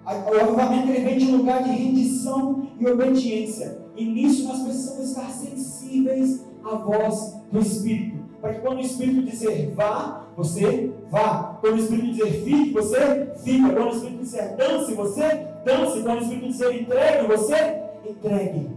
O 0.05 0.41
avivamento 0.41 0.89
ele 0.89 1.03
vem 1.03 1.17
de 1.17 1.25
um 1.25 1.37
lugar 1.37 1.63
de 1.63 1.69
rendição 1.69 2.67
e 2.79 2.87
obediência. 2.87 3.79
E 3.95 4.05
nisso 4.05 4.47
nós 4.47 4.63
precisamos 4.63 5.09
estar 5.09 5.29
sensíveis 5.29 6.45
à 6.63 6.75
voz 6.75 7.35
do 7.51 7.59
Espírito. 7.59 8.17
Para 8.41 8.53
que 8.53 8.61
quando 8.61 8.77
o 8.77 8.81
Espírito 8.81 9.23
dizer 9.23 9.73
vá, 9.75 10.27
você 10.35 10.93
vá. 11.09 11.57
Quando 11.59 11.75
o 11.75 11.79
Espírito 11.79 12.11
dizer 12.11 12.43
fique, 12.43 12.71
você 12.71 13.33
fica. 13.43 13.73
Quando 13.73 13.87
o 13.87 13.95
Espírito 13.95 14.19
dizer 14.19 14.55
dance, 14.55 14.93
você 14.93 15.47
dance. 15.65 16.03
Quando 16.03 16.19
o 16.19 16.21
Espírito 16.21 16.47
dizer 16.47 16.81
entregue, 16.81 17.27
você 17.27 17.81
entregue. 18.09 18.69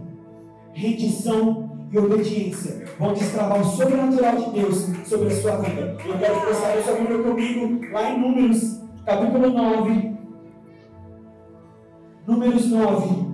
Rendição 0.73 1.70
e 1.91 1.97
obediência 1.97 2.85
vão 2.97 3.13
destravar 3.13 3.59
o 3.59 3.65
sobrenatural 3.65 4.35
de 4.37 4.51
Deus 4.51 4.87
sobre 5.05 5.27
a 5.27 5.41
sua 5.41 5.57
vida. 5.57 5.97
Eu 6.05 6.17
quero 6.17 6.39
que 6.39 6.45
você 6.47 6.65
abra 6.65 6.83
sua 6.83 6.95
Bíblia 6.95 7.21
comigo 7.21 7.81
lá 7.91 8.11
em 8.11 8.19
Números, 8.19 8.81
capítulo 9.05 9.49
9. 9.49 10.11
Números 12.25 12.67
9. 12.67 13.31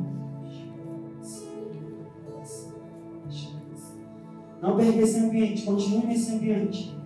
Não 4.59 4.75
perca 4.75 5.01
esse 5.01 5.19
ambiente, 5.19 5.63
continue 5.63 6.07
nesse 6.07 6.33
ambiente. 6.33 6.97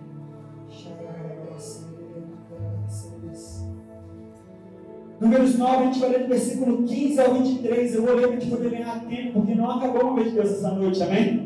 Números 5.20 5.56
9, 5.56 5.76
a 5.76 5.84
gente 5.84 6.00
vai 6.00 6.10
ler 6.10 6.22
do 6.22 6.28
versículo 6.28 6.82
15 6.82 7.20
ao 7.20 7.34
23. 7.34 7.94
Eu 7.94 8.02
vou 8.02 8.16
ler 8.16 8.26
para 8.26 8.36
a 8.36 8.40
gente 8.40 8.50
poder 8.50 8.70
ganhar 8.70 9.04
tempo, 9.04 9.32
porque 9.34 9.54
não 9.54 9.70
acabou 9.70 10.10
o 10.10 10.14
mês 10.14 10.30
de 10.30 10.34
Deus 10.34 10.50
essa 10.50 10.72
noite, 10.72 11.00
amém? 11.00 11.41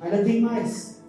Ainda 0.00 0.24
tem 0.24 0.40
mais. 0.40 1.02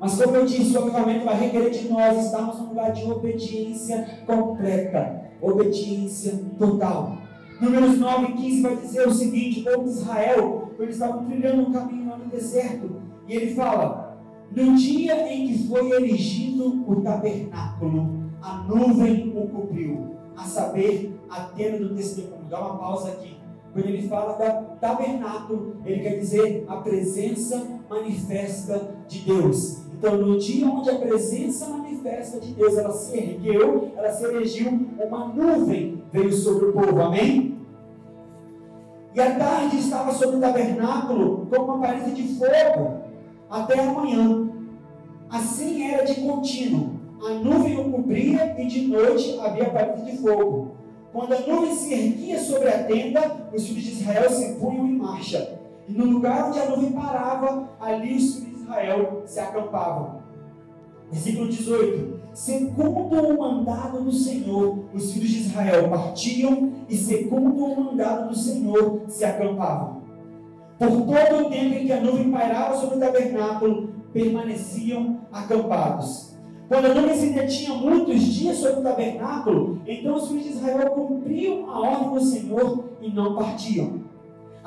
Mas 0.00 0.22
como 0.22 0.36
eu 0.36 0.46
disse, 0.46 0.76
o 0.76 0.82
avivamento 0.82 1.24
vai 1.24 1.38
requerer 1.38 1.70
de 1.70 1.88
nós 1.88 2.24
estarmos 2.24 2.58
num 2.58 2.68
lugar 2.68 2.92
de 2.92 3.04
obediência 3.10 4.22
completa, 4.26 5.30
obediência 5.40 6.40
total. 6.58 7.18
Números 7.60 7.98
9 7.98 8.26
e 8.26 8.32
15 8.34 8.62
vai 8.62 8.76
dizer 8.76 9.08
o 9.08 9.12
seguinte: 9.12 9.60
o 9.60 9.64
povo 9.64 9.84
de 9.84 9.90
Israel, 9.90 10.70
eles 10.78 10.94
estavam 10.94 11.24
trilhando 11.24 11.62
um 11.62 11.72
caminho 11.72 12.10
lá 12.10 12.16
no 12.16 12.26
deserto, 12.26 13.02
e 13.26 13.34
ele 13.34 13.54
fala: 13.54 14.22
No 14.54 14.76
dia 14.76 15.32
em 15.32 15.48
que 15.48 15.66
foi 15.66 15.90
erigido 15.90 16.84
o 16.86 17.00
tabernáculo, 17.00 18.30
a 18.40 18.58
nuvem 18.62 19.32
o 19.36 19.48
cobriu 19.48 20.16
a 20.36 20.44
saber, 20.44 21.18
a 21.28 21.40
tenda 21.46 21.78
do 21.78 21.96
testemunho. 21.96 22.44
Dá 22.48 22.60
uma 22.60 22.78
pausa 22.78 23.10
aqui. 23.10 23.36
Quando 23.72 23.86
ele 23.86 24.08
fala 24.08 24.34
da 24.34 24.52
tabernáculo, 24.80 25.76
ele 25.84 26.00
quer 26.00 26.18
dizer 26.18 26.64
a 26.68 26.76
presença 26.76 27.77
manifesta 27.88 28.94
de 29.06 29.20
Deus. 29.20 29.78
Então, 29.92 30.16
no 30.16 30.38
dia 30.38 30.66
onde 30.66 30.90
a 30.90 30.96
presença 30.96 31.68
manifesta 31.68 32.38
de 32.38 32.52
Deus, 32.52 32.76
ela 32.76 32.92
se 32.92 33.16
ergueu, 33.16 33.92
ela 33.96 34.12
se 34.12 34.24
erigiu, 34.24 34.88
uma 35.06 35.26
nuvem 35.28 36.02
veio 36.12 36.32
sobre 36.32 36.66
o 36.66 36.72
povo. 36.72 37.00
Amém? 37.00 37.58
E 39.14 39.20
a 39.20 39.36
tarde 39.36 39.78
estava 39.78 40.12
sobre 40.12 40.36
o 40.36 40.40
tabernáculo 40.40 41.46
como 41.50 41.64
uma 41.64 41.78
parede 41.80 42.12
de 42.12 42.34
fogo 42.34 43.02
até 43.50 43.80
amanhã. 43.80 44.48
Assim 45.30 45.90
era 45.90 46.04
de 46.04 46.20
contínuo 46.20 46.98
a 47.20 47.30
nuvem 47.30 47.78
o 47.78 47.90
cobria 47.90 48.54
e 48.58 48.66
de 48.66 48.82
noite 48.86 49.38
havia 49.40 49.70
parede 49.70 50.10
de 50.10 50.18
fogo. 50.18 50.72
Quando 51.12 51.32
a 51.32 51.40
nuvem 51.40 51.74
se 51.74 51.92
erguia 51.92 52.38
sobre 52.38 52.68
a 52.68 52.84
tenda, 52.84 53.48
os 53.52 53.66
filhos 53.66 53.82
de 53.82 53.90
Israel 53.90 54.30
se 54.30 54.54
punham 54.54 54.86
em 54.86 54.96
marcha. 54.96 55.57
E 55.88 55.92
no 55.92 56.04
lugar 56.04 56.48
onde 56.48 56.60
a 56.60 56.68
nuvem 56.68 56.92
parava, 56.92 57.68
ali 57.80 58.16
os 58.16 58.36
filhos 58.36 58.56
de 58.56 58.62
Israel 58.62 59.22
se 59.24 59.40
acampavam. 59.40 60.20
Versículo 61.10 61.48
18. 61.48 62.18
Segundo 62.34 63.14
o 63.14 63.38
mandado 63.38 64.04
do 64.04 64.12
Senhor, 64.12 64.84
os 64.92 65.12
filhos 65.12 65.30
de 65.30 65.38
Israel 65.40 65.88
partiam 65.88 66.72
e, 66.88 66.94
segundo 66.94 67.64
o 67.64 67.84
mandado 67.84 68.28
do 68.28 68.36
Senhor, 68.36 69.00
se 69.08 69.24
acampavam. 69.24 70.02
Por 70.78 70.90
todo 70.90 71.46
o 71.46 71.50
tempo 71.50 71.74
em 71.74 71.86
que 71.86 71.92
a 71.92 72.00
nuvem 72.00 72.30
pairava 72.30 72.76
sobre 72.76 72.98
o 72.98 73.00
tabernáculo, 73.00 73.88
permaneciam 74.12 75.20
acampados. 75.32 76.36
Quando 76.68 76.84
a 76.84 76.94
nuvem 76.94 77.16
se 77.16 77.30
detinha 77.30 77.74
muitos 77.74 78.20
dias 78.22 78.58
sobre 78.58 78.80
o 78.80 78.82
tabernáculo, 78.82 79.80
então 79.86 80.14
os 80.14 80.28
filhos 80.28 80.44
de 80.44 80.50
Israel 80.50 80.90
cumpriam 80.90 81.68
a 81.70 81.80
ordem 81.80 82.10
do 82.10 82.20
Senhor 82.20 82.90
e 83.00 83.10
não 83.10 83.34
partiam. 83.34 84.07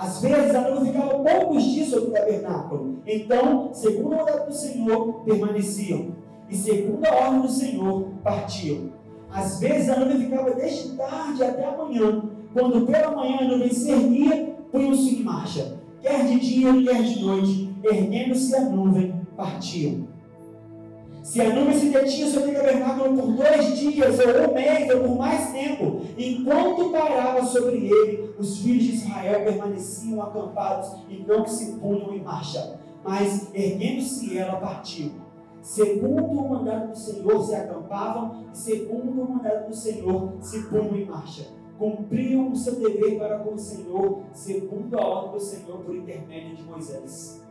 Às 0.02 0.20
vezes 0.20 0.56
a 0.56 0.68
nuvem 0.68 0.92
ficava 0.92 1.20
poucos 1.20 1.64
dias 1.64 1.90
sobre 1.90 2.10
o 2.10 2.12
tabernáculo. 2.12 3.04
Então, 3.06 3.70
segundo 3.72 4.16
a 4.16 4.24
ordem 4.24 4.48
do 4.48 4.54
Senhor, 4.54 5.14
permaneciam. 5.24 6.16
E 6.50 6.56
segundo 6.56 7.06
a 7.06 7.14
ordem 7.14 7.42
do 7.42 7.48
Senhor, 7.48 8.08
partiam. 8.24 8.90
Às 9.32 9.60
vezes 9.60 9.90
a 9.90 10.00
nuvem 10.00 10.18
ficava 10.18 10.56
desde 10.56 10.98
tarde 10.98 11.44
até 11.44 11.66
amanhã. 11.66 12.24
Quando 12.52 12.88
pela 12.88 13.16
manhã 13.16 13.42
a 13.42 13.48
nuvem 13.48 13.72
se 13.72 13.92
erguia, 13.92 14.56
punham-se 14.72 15.18
em 15.18 15.24
marcha. 15.24 15.78
Quer 16.02 16.26
de 16.26 16.40
dia, 16.40 16.84
quer 16.84 17.04
de 17.04 17.24
noite, 17.24 17.76
erguendo-se 17.84 18.56
a 18.56 18.62
nuvem, 18.62 19.14
partiam. 19.38 20.08
Se 21.24 21.40
a 21.40 21.54
nuvem 21.54 21.78
se 21.78 21.90
detinha 21.90 22.28
sobre 22.28 22.52
o 22.52 22.56
tabernáculo 22.56 23.16
por 23.16 23.34
dois 23.34 23.78
dias, 23.78 24.20
ou 24.20 24.50
um 24.50 24.54
mês, 24.56 24.90
ou 24.90 25.02
por 25.02 25.18
mais 25.18 25.52
tempo, 25.52 26.02
enquanto 26.18 26.90
pairava 26.90 27.46
sobre 27.46 27.88
ele, 27.88 28.34
os 28.40 28.58
filhos 28.58 28.84
de 28.84 28.92
Israel 28.94 29.44
permaneciam 29.44 30.22
acampados 30.22 30.96
e 31.08 31.24
não 31.28 31.46
se 31.46 31.74
punham 31.74 32.14
em 32.14 32.24
marcha. 32.24 32.80
Mas, 33.04 33.54
erguendo-se 33.54 34.36
ela, 34.38 34.60
partiu. 34.60 35.12
Segundo 35.62 36.24
o 36.24 36.50
mandato 36.50 36.90
do 36.90 36.98
Senhor, 36.98 37.44
se 37.44 37.54
acampavam, 37.54 38.46
e 38.52 38.58
segundo 38.58 39.22
o 39.22 39.32
mandato 39.32 39.70
do 39.70 39.76
Senhor, 39.76 40.34
se 40.42 40.64
punham 40.64 40.96
em 40.96 41.06
marcha. 41.06 41.48
Cumpriam 41.78 42.52
o 42.52 42.56
seu 42.56 42.76
dever 42.76 43.20
para 43.20 43.40
com 43.40 43.54
o 43.54 43.60
Senhor, 43.60 44.22
segundo 44.34 45.00
a 45.00 45.06
ordem 45.06 45.32
do 45.34 45.40
Senhor, 45.40 45.78
por 45.80 45.96
intermédio 45.96 46.56
de 46.56 46.64
Moisés. 46.64 47.44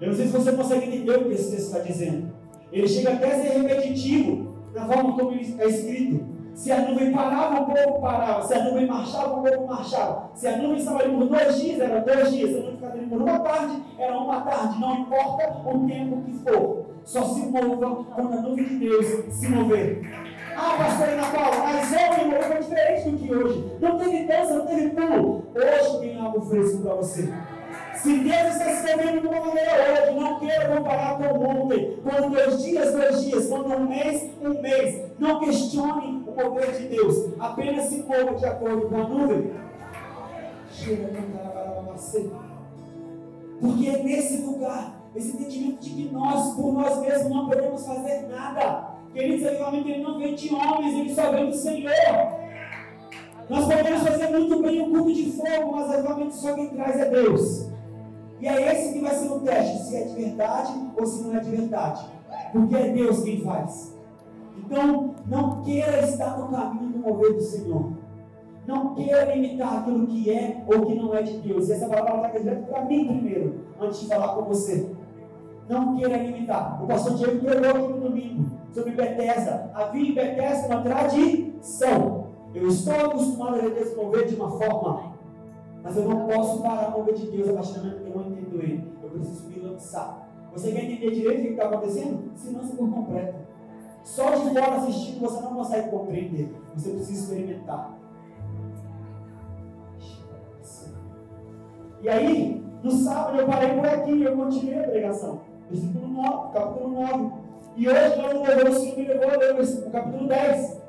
Eu 0.00 0.08
não 0.08 0.16
sei 0.16 0.26
se 0.26 0.32
você 0.32 0.52
consegue 0.52 0.86
entender 0.86 1.16
o 1.16 1.28
que 1.28 1.34
esse 1.34 1.50
texto 1.50 1.66
está 1.66 1.78
dizendo. 1.78 2.43
Ele 2.72 2.88
chega 2.88 3.12
até 3.14 3.32
a 3.32 3.40
ser 3.40 3.60
repetitivo 3.60 4.54
na 4.74 4.86
forma 4.86 5.16
como 5.16 5.32
está 5.34 5.64
escrito. 5.64 6.34
Se 6.54 6.70
a 6.70 6.88
nuvem 6.88 7.12
parava, 7.12 7.62
o 7.62 7.66
povo 7.66 8.00
parava. 8.00 8.42
Se 8.46 8.54
a 8.54 8.64
nuvem 8.64 8.86
marchava, 8.86 9.40
o 9.40 9.42
povo 9.42 9.66
marchava. 9.66 10.30
Se 10.34 10.46
a 10.46 10.56
nuvem 10.56 10.76
estava 10.76 11.00
ali 11.00 11.16
por 11.16 11.26
dois 11.26 11.60
dias, 11.60 11.80
era 11.80 12.00
dois 12.00 12.32
dias. 12.32 12.50
Se 12.50 12.56
a 12.56 12.60
nuvem 12.60 12.76
ficava 12.76 12.92
ali 12.92 13.06
por 13.06 13.22
uma 13.22 13.38
tarde, 13.40 13.82
era 13.98 14.16
uma 14.16 14.40
tarde. 14.40 14.80
Não 14.80 14.94
importa 14.98 15.68
o 15.68 15.86
tempo 15.86 16.22
que 16.22 16.32
for. 16.38 16.84
Só 17.04 17.22
se 17.22 17.46
mova 17.46 18.04
quando 18.04 18.32
a 18.32 18.40
nuvem 18.40 18.64
de 18.64 18.78
Deus 18.78 19.06
se 19.34 19.48
mover. 19.48 20.02
Ah, 20.56 20.76
pastor 20.78 21.08
Ana 21.08 21.26
Paula, 21.26 21.56
mas 21.64 21.92
ontem 21.92 22.42
foi 22.42 22.58
diferente 22.58 23.10
do 23.10 23.18
que 23.18 23.34
hoje. 23.34 23.64
Não 23.80 23.98
teve 23.98 24.24
dança, 24.24 24.54
não 24.54 24.66
teve 24.66 24.90
pulo. 24.90 25.44
Hoje 25.54 26.00
tem 26.00 26.18
algo 26.18 26.40
fresco 26.42 26.82
para 26.82 26.94
você. 26.94 27.28
Se 27.96 28.18
Deus 28.18 28.56
está 28.56 28.76
se 28.76 28.96
movendo 28.96 29.20
de 29.20 29.26
uma 29.26 29.40
maneira 29.40 29.70
hoje, 29.72 30.20
não 30.20 30.38
queira 30.38 30.68
comparar 30.68 31.18
com 31.18 31.44
ontem. 31.44 31.98
Quando 32.02 32.30
dois 32.30 32.62
dias, 32.62 32.92
dois 32.92 33.24
dias. 33.24 33.46
Quando 33.46 33.74
um 33.74 33.88
mês, 33.88 34.30
um 34.42 34.60
mês. 34.60 35.12
Não 35.18 35.40
questione 35.40 36.24
o 36.26 36.32
mover 36.32 36.72
de 36.72 36.88
Deus. 36.88 37.32
Apenas 37.38 37.86
se 37.86 38.02
mova 38.02 38.34
de 38.34 38.44
acordo 38.44 38.88
com 38.88 38.96
a 38.96 39.08
nuvem. 39.08 39.52
Porque 43.60 43.88
é 43.88 44.02
nesse 44.02 44.42
lugar, 44.42 45.00
esse 45.14 45.30
entendimento 45.30 45.80
de 45.80 45.90
que 45.90 46.12
nós, 46.12 46.54
por 46.54 46.72
nós 46.72 47.00
mesmos, 47.00 47.30
não 47.30 47.48
podemos 47.48 47.86
fazer 47.86 48.28
nada. 48.28 48.94
Queridos, 49.12 49.46
avivamento 49.46 49.88
ele 49.88 50.02
não 50.02 50.18
vem 50.18 50.34
de 50.34 50.52
homens, 50.52 50.94
ele 50.94 51.14
só 51.14 51.30
vem 51.30 51.46
do 51.46 51.54
Senhor. 51.54 51.92
Nós 53.48 53.66
podemos 53.66 54.02
fazer 54.02 54.28
muito 54.28 54.60
bem 54.62 54.80
o 54.82 54.90
culto 54.90 55.14
de 55.14 55.32
fogo, 55.32 55.76
mas 55.76 55.90
avivamento 55.92 56.34
só 56.34 56.54
quem 56.54 56.70
traz 56.70 56.98
é 56.98 57.10
Deus. 57.10 57.73
E 58.44 58.46
é 58.46 58.74
esse 58.74 58.92
que 58.92 59.00
vai 59.00 59.14
ser 59.14 59.32
o 59.32 59.40
teste, 59.40 59.84
se 59.84 59.96
é 59.96 60.04
de 60.04 60.14
verdade 60.16 60.70
ou 60.98 61.06
se 61.06 61.24
não 61.24 61.34
é 61.34 61.40
de 61.40 61.48
verdade. 61.48 62.04
Porque 62.52 62.76
é 62.76 62.90
Deus 62.90 63.22
quem 63.22 63.40
faz. 63.40 63.98
Então, 64.58 65.14
não 65.26 65.62
queira 65.62 66.00
estar 66.00 66.38
no 66.38 66.48
caminho 66.48 66.92
do 66.92 66.98
mover 66.98 67.32
do 67.32 67.40
Senhor. 67.40 67.92
Não 68.66 68.94
queira 68.94 69.34
imitar 69.34 69.78
aquilo 69.78 70.06
que 70.06 70.30
é 70.30 70.62
ou 70.66 70.84
que 70.84 70.94
não 70.94 71.14
é 71.14 71.22
de 71.22 71.38
Deus. 71.38 71.70
E 71.70 71.72
essa 71.72 71.88
palavra 71.88 72.26
está 72.26 72.38
direto 72.38 72.66
para 72.66 72.84
mim 72.84 73.06
primeiro, 73.06 73.60
antes 73.80 74.00
de 74.00 74.08
falar 74.08 74.34
com 74.34 74.42
você. 74.42 74.90
Não 75.66 75.96
queira 75.96 76.18
imitar. 76.18 76.84
O 76.84 76.86
pastor 76.86 77.14
Diego 77.14 77.42
pregou 77.46 77.70
aqui 77.70 77.92
no 77.94 78.00
domingo 78.10 78.44
sobre 78.74 78.90
Bethesda. 78.90 79.70
Havia 79.72 80.10
em 80.10 80.14
Bethesda 80.14 80.66
uma 80.66 80.82
tradição. 80.82 82.26
Eu 82.54 82.68
estou 82.68 82.94
acostumado 82.94 83.54
a 83.54 83.68
Deus 83.70 83.96
mover 83.96 84.26
de 84.26 84.34
uma 84.34 84.50
forma 84.50 85.14
mas 85.84 85.98
eu 85.98 86.08
não 86.08 86.26
posso 86.26 86.62
parar 86.62 86.86
a 86.86 86.90
mover 86.90 87.14
de 87.14 87.26
Deus 87.26 87.50
a 87.50 87.52
partir 87.52 87.74
do 87.74 87.84
momento 87.84 88.02
que 88.02 88.08
eu 88.08 88.14
Eu 89.02 89.10
preciso 89.10 89.48
me 89.48 89.60
lançar. 89.60 90.28
Você 90.52 90.72
quer 90.72 90.84
entender 90.84 91.10
direito 91.10 91.40
o 91.40 91.42
que 91.42 91.48
está 91.48 91.64
acontecendo? 91.64 92.30
Se 92.36 92.50
lança 92.52 92.76
por 92.76 92.88
completo. 92.90 93.34
Só 94.04 94.30
de 94.30 94.50
fora 94.50 94.76
assistindo 94.76 95.20
você 95.20 95.42
não 95.42 95.54
consegue 95.54 95.90
compreender. 95.90 96.54
Você 96.74 96.90
precisa 96.90 97.24
experimentar. 97.24 97.98
E 102.02 102.08
aí, 102.08 102.62
no 102.82 102.90
sábado 102.90 103.38
eu 103.38 103.46
parei 103.46 103.70
por 103.70 103.86
aqui 103.86 104.12
e 104.12 104.24
eu 104.24 104.36
continuei 104.36 104.78
a 104.78 104.88
pregação. 104.88 105.40
Versículo 105.70 106.06
9, 106.06 106.52
capítulo 106.52 107.00
9. 107.00 107.32
E 107.76 107.88
hoje 107.88 108.16
nós 108.16 108.34
louvamos 108.34 108.76
o 108.76 108.80
Senhor 108.80 108.96
me 108.98 109.04
levou 109.08 109.30
a 109.30 109.36
ler 109.36 109.60
o 109.60 109.90
capítulo 109.90 110.28
10. 110.28 110.82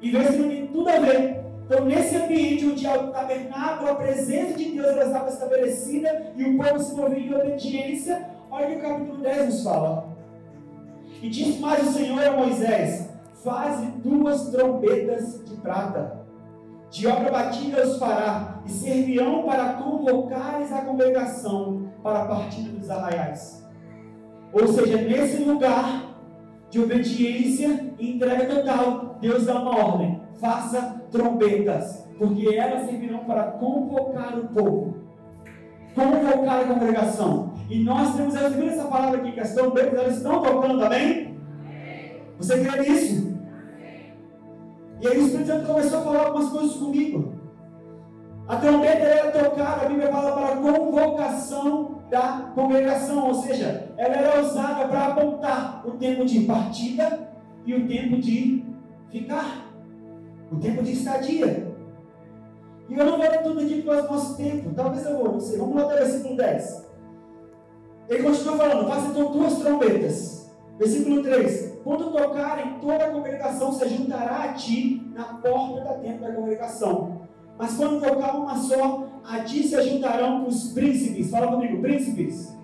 E 0.00 0.10
vê 0.10 0.24
se 0.24 0.38
não 0.38 0.48
tem 0.48 0.66
tudo 0.68 0.88
a 0.88 0.98
ver. 0.98 1.41
Então, 1.64 1.84
nesse 1.84 2.16
ambiente 2.16 2.66
onde 2.66 2.86
o 2.86 3.12
tabernáculo, 3.12 3.90
a 3.90 3.94
presença 3.94 4.54
de 4.54 4.72
Deus 4.72 4.86
ela 4.86 5.04
estava 5.04 5.28
estabelecida 5.28 6.32
e 6.36 6.44
o 6.44 6.58
povo 6.58 6.78
se 6.78 6.94
movia 6.94 7.18
em 7.18 7.34
obediência, 7.34 8.30
olha 8.50 8.66
o 8.66 8.70
que 8.70 8.76
o 8.76 8.80
capítulo 8.80 9.22
10 9.22 9.46
nos 9.46 9.64
fala. 9.64 10.12
E 11.22 11.28
disse 11.28 11.60
mais 11.60 11.88
o 11.88 11.92
Senhor 11.92 12.24
a 12.24 12.32
Moisés: 12.32 13.08
Faze 13.44 13.86
duas 14.04 14.48
trombetas 14.50 15.44
de 15.44 15.56
prata, 15.56 16.20
de 16.90 17.06
obra 17.06 17.30
batida 17.30 17.86
os 17.86 17.98
fará, 17.98 18.60
e 18.66 18.70
servirão 18.70 19.44
para 19.44 19.74
convocares 19.74 20.72
a 20.72 20.82
congregação 20.82 21.88
para 22.02 22.22
a 22.22 22.26
partida 22.26 22.70
dos 22.70 22.90
arraiais. 22.90 23.64
Ou 24.52 24.66
seja, 24.68 24.96
nesse 24.98 25.44
lugar 25.44 26.16
de 26.68 26.80
obediência 26.80 27.94
e 27.98 28.16
entrega 28.16 28.46
total, 28.46 29.16
Deus 29.20 29.46
dá 29.46 29.60
uma 29.60 29.76
ordem: 29.76 30.20
faça 30.40 31.01
trombetas, 31.12 32.08
porque 32.18 32.48
elas 32.48 32.86
servirão 32.86 33.20
para 33.20 33.44
convocar 33.52 34.38
o 34.38 34.48
povo, 34.48 34.96
convocar 35.94 36.60
a 36.60 36.64
congregação. 36.64 37.52
E 37.68 37.84
nós 37.84 38.16
temos 38.16 38.34
essa 38.34 38.84
palavra 38.86 39.20
aqui, 39.20 39.32
que 39.32 39.40
as 39.40 39.54
trombetas 39.54 39.98
elas 39.98 40.16
estão 40.16 40.42
tocando, 40.42 40.84
amém? 40.84 41.36
Você 42.38 42.64
crê 42.64 42.80
nisso? 42.80 43.38
E 45.00 45.06
aí 45.06 45.18
o 45.18 45.22
Espírito 45.26 45.48
Santo 45.48 45.66
começou 45.66 45.98
a 45.98 46.02
falar 46.02 46.26
algumas 46.26 46.50
coisas 46.50 46.76
comigo. 46.76 47.34
A 48.48 48.56
trombeta 48.56 49.04
era 49.04 49.30
tocada, 49.30 49.86
a 49.86 49.88
Bíblia 49.88 50.10
fala 50.10 50.32
para 50.32 50.54
a 50.54 50.56
convocação 50.56 52.02
da 52.10 52.50
congregação, 52.54 53.28
ou 53.28 53.34
seja, 53.34 53.92
ela 53.96 54.14
era 54.14 54.42
usada 54.42 54.86
para 54.86 55.06
apontar 55.06 55.82
o 55.86 55.92
tempo 55.92 56.24
de 56.24 56.40
partida 56.40 57.30
e 57.64 57.74
o 57.74 57.86
tempo 57.86 58.20
de 58.20 58.64
ficar 59.10 59.71
o 60.52 60.60
tempo 60.60 60.82
de 60.82 60.92
estadia. 60.92 61.72
E 62.88 62.94
eu 62.94 63.06
não 63.06 63.16
vou 63.16 63.20
ler 63.20 63.42
tudo 63.42 63.60
aqui 63.60 63.82
por 63.82 63.92
causa 63.92 64.02
do 64.02 64.12
nosso 64.12 64.36
tempo, 64.36 64.74
talvez 64.74 65.06
eu 65.06 65.16
vou, 65.16 65.32
não 65.32 65.40
sei. 65.40 65.58
Vamos 65.58 65.76
lá 65.76 65.84
até 65.84 65.94
o 65.94 65.98
versículo 65.98 66.36
10. 66.36 66.86
Ele 68.08 68.22
continua 68.22 68.56
falando: 68.56 68.88
faça 68.88 69.08
então 69.08 69.32
duas 69.32 69.58
trombetas. 69.58 70.52
Versículo 70.78 71.22
3: 71.22 71.78
Quando 71.82 72.12
tocarem, 72.12 72.78
toda 72.80 73.04
a 73.04 73.10
congregação 73.10 73.72
se 73.72 73.88
juntará 73.88 74.44
a 74.44 74.52
ti 74.52 75.10
na 75.14 75.24
porta 75.24 75.80
da 75.80 75.94
tenda 75.94 76.28
da 76.28 76.34
congregação. 76.34 77.22
Mas 77.58 77.76
quando 77.76 78.02
tocar 78.02 78.36
uma 78.36 78.56
só, 78.56 79.06
a 79.24 79.40
ti 79.40 79.62
se 79.62 79.80
juntarão 79.82 80.46
os 80.46 80.72
príncipes. 80.72 81.30
Fala 81.30 81.48
comigo, 81.48 81.80
príncipes. 81.80 82.54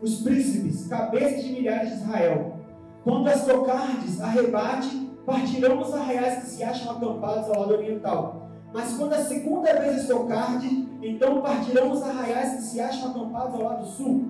Os 0.00 0.22
príncipes, 0.22 0.86
cabeças 0.86 1.42
de 1.42 1.52
milhares 1.52 1.90
de 1.90 1.96
Israel. 1.96 2.56
Quando 3.02 3.28
as 3.28 3.44
tocardes, 3.44 4.20
arrebate 4.20 5.09
partirão 5.30 5.80
os 5.80 5.94
arraiais 5.94 6.42
que 6.42 6.50
se 6.50 6.64
acham 6.64 6.92
acampados 6.92 7.48
ao 7.48 7.60
lado 7.60 7.74
oriental. 7.74 8.48
Mas 8.72 8.92
quando 8.94 9.12
a 9.14 9.24
segunda 9.24 9.72
vez 9.80 10.02
estocarde, 10.02 10.88
então 11.02 11.40
partirão 11.40 11.92
os 11.92 12.02
arraiais 12.02 12.56
que 12.56 12.62
se 12.62 12.80
acham 12.80 13.10
acampados 13.10 13.54
ao 13.54 13.62
lado 13.62 13.86
sul. 13.86 14.28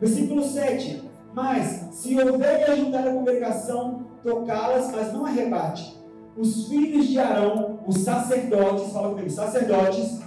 Versículo 0.00 0.42
7. 0.42 1.02
Mas, 1.34 1.88
se 1.92 2.18
houver 2.18 2.64
de 2.64 2.70
ajudar 2.72 3.06
a 3.06 3.12
congregação, 3.12 4.02
tocá-las, 4.22 4.90
mas 4.90 5.12
não 5.12 5.24
arrebate. 5.24 6.00
Os 6.36 6.68
filhos 6.68 7.06
de 7.06 7.18
Arão, 7.18 7.78
os 7.86 7.98
sacerdotes, 7.98 8.92
fala 8.92 9.10
comigo, 9.10 9.30
sacerdotes, 9.30 10.20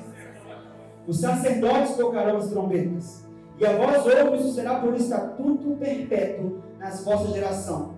os 1.08 1.20
sacerdotes 1.20 1.96
tocarão 1.96 2.38
as 2.38 2.48
trombetas. 2.48 3.26
E 3.60 3.66
a 3.66 3.74
vós 3.74 4.40
isso 4.40 4.54
será 4.54 4.80
por 4.80 4.96
estatuto 4.96 5.78
perpétuo 5.80 6.62
nas 6.80 7.04
vossas 7.04 7.34
gerações 7.34 7.95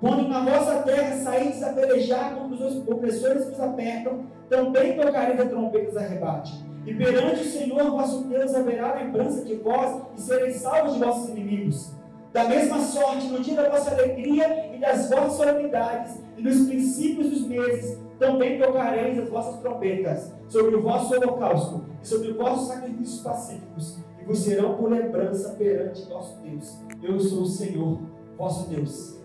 Quando 0.00 0.28
na 0.28 0.42
vossa 0.42 0.82
terra 0.82 1.14
saídes 1.18 1.62
a 1.62 1.74
pelejar 1.74 2.34
contra 2.34 2.66
os 2.66 2.88
opressores 2.88 3.44
que 3.44 3.52
os 3.52 3.60
apertam, 3.60 4.24
também 4.48 4.96
tocareis 4.96 5.38
a 5.38 5.46
trombeta 5.46 5.92
da 5.92 6.00
rebate. 6.00 6.64
E 6.86 6.94
perante 6.94 7.42
o 7.42 7.44
Senhor 7.44 7.90
vosso 7.90 8.24
Deus 8.24 8.54
haverá 8.54 8.94
lembrança 8.94 9.44
de 9.44 9.56
vós 9.56 10.00
e 10.16 10.20
sereis 10.20 10.56
salvos 10.56 10.94
de 10.94 11.00
vossos 11.00 11.28
inimigos. 11.28 11.92
Da 12.32 12.44
mesma 12.44 12.78
sorte, 12.78 13.26
no 13.26 13.40
dia 13.40 13.56
da 13.56 13.68
vossa 13.68 13.90
alegria 13.90 14.74
e 14.74 14.78
das 14.78 15.10
vossas 15.10 15.34
solenidades, 15.34 16.18
e 16.38 16.42
nos 16.42 16.66
princípios 16.66 17.28
dos 17.28 17.46
meses, 17.46 17.98
também 18.18 18.58
tocareis 18.58 19.18
as 19.18 19.28
vossas 19.28 19.60
trombetas 19.60 20.32
sobre 20.48 20.76
o 20.76 20.82
vosso 20.82 21.14
holocausto 21.14 21.84
e 22.02 22.06
sobre 22.06 22.28
os 22.28 22.36
vossos 22.36 22.68
sacrifícios 22.68 23.20
pacíficos, 23.20 23.98
e 24.18 24.24
vos 24.24 24.38
serão 24.38 24.76
por 24.76 24.90
lembrança 24.90 25.50
perante 25.58 26.08
vosso 26.08 26.38
Deus. 26.40 26.78
Eu 27.02 27.20
sou 27.20 27.42
o 27.42 27.46
Senhor, 27.46 27.98
vosso 28.38 28.70
Deus. 28.70 29.19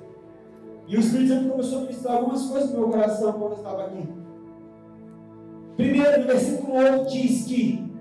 E 0.88 0.98
o 0.98 1.00
Espírito 1.00 1.34
Santo 1.34 1.50
começou 1.50 1.80
a 1.80 1.82
ministrar 1.82 2.18
algumas 2.18 2.46
coisas 2.46 2.72
no 2.72 2.80
meu 2.80 2.90
coração 2.90 3.34
quando 3.34 3.52
eu 3.52 3.58
estava 3.58 3.86
aqui. 3.86 4.08
Primeiro, 5.76 6.22
no 6.22 6.28
versículo 6.28 6.74
8 6.78 7.12
diz 7.12 7.46
que 7.46 7.92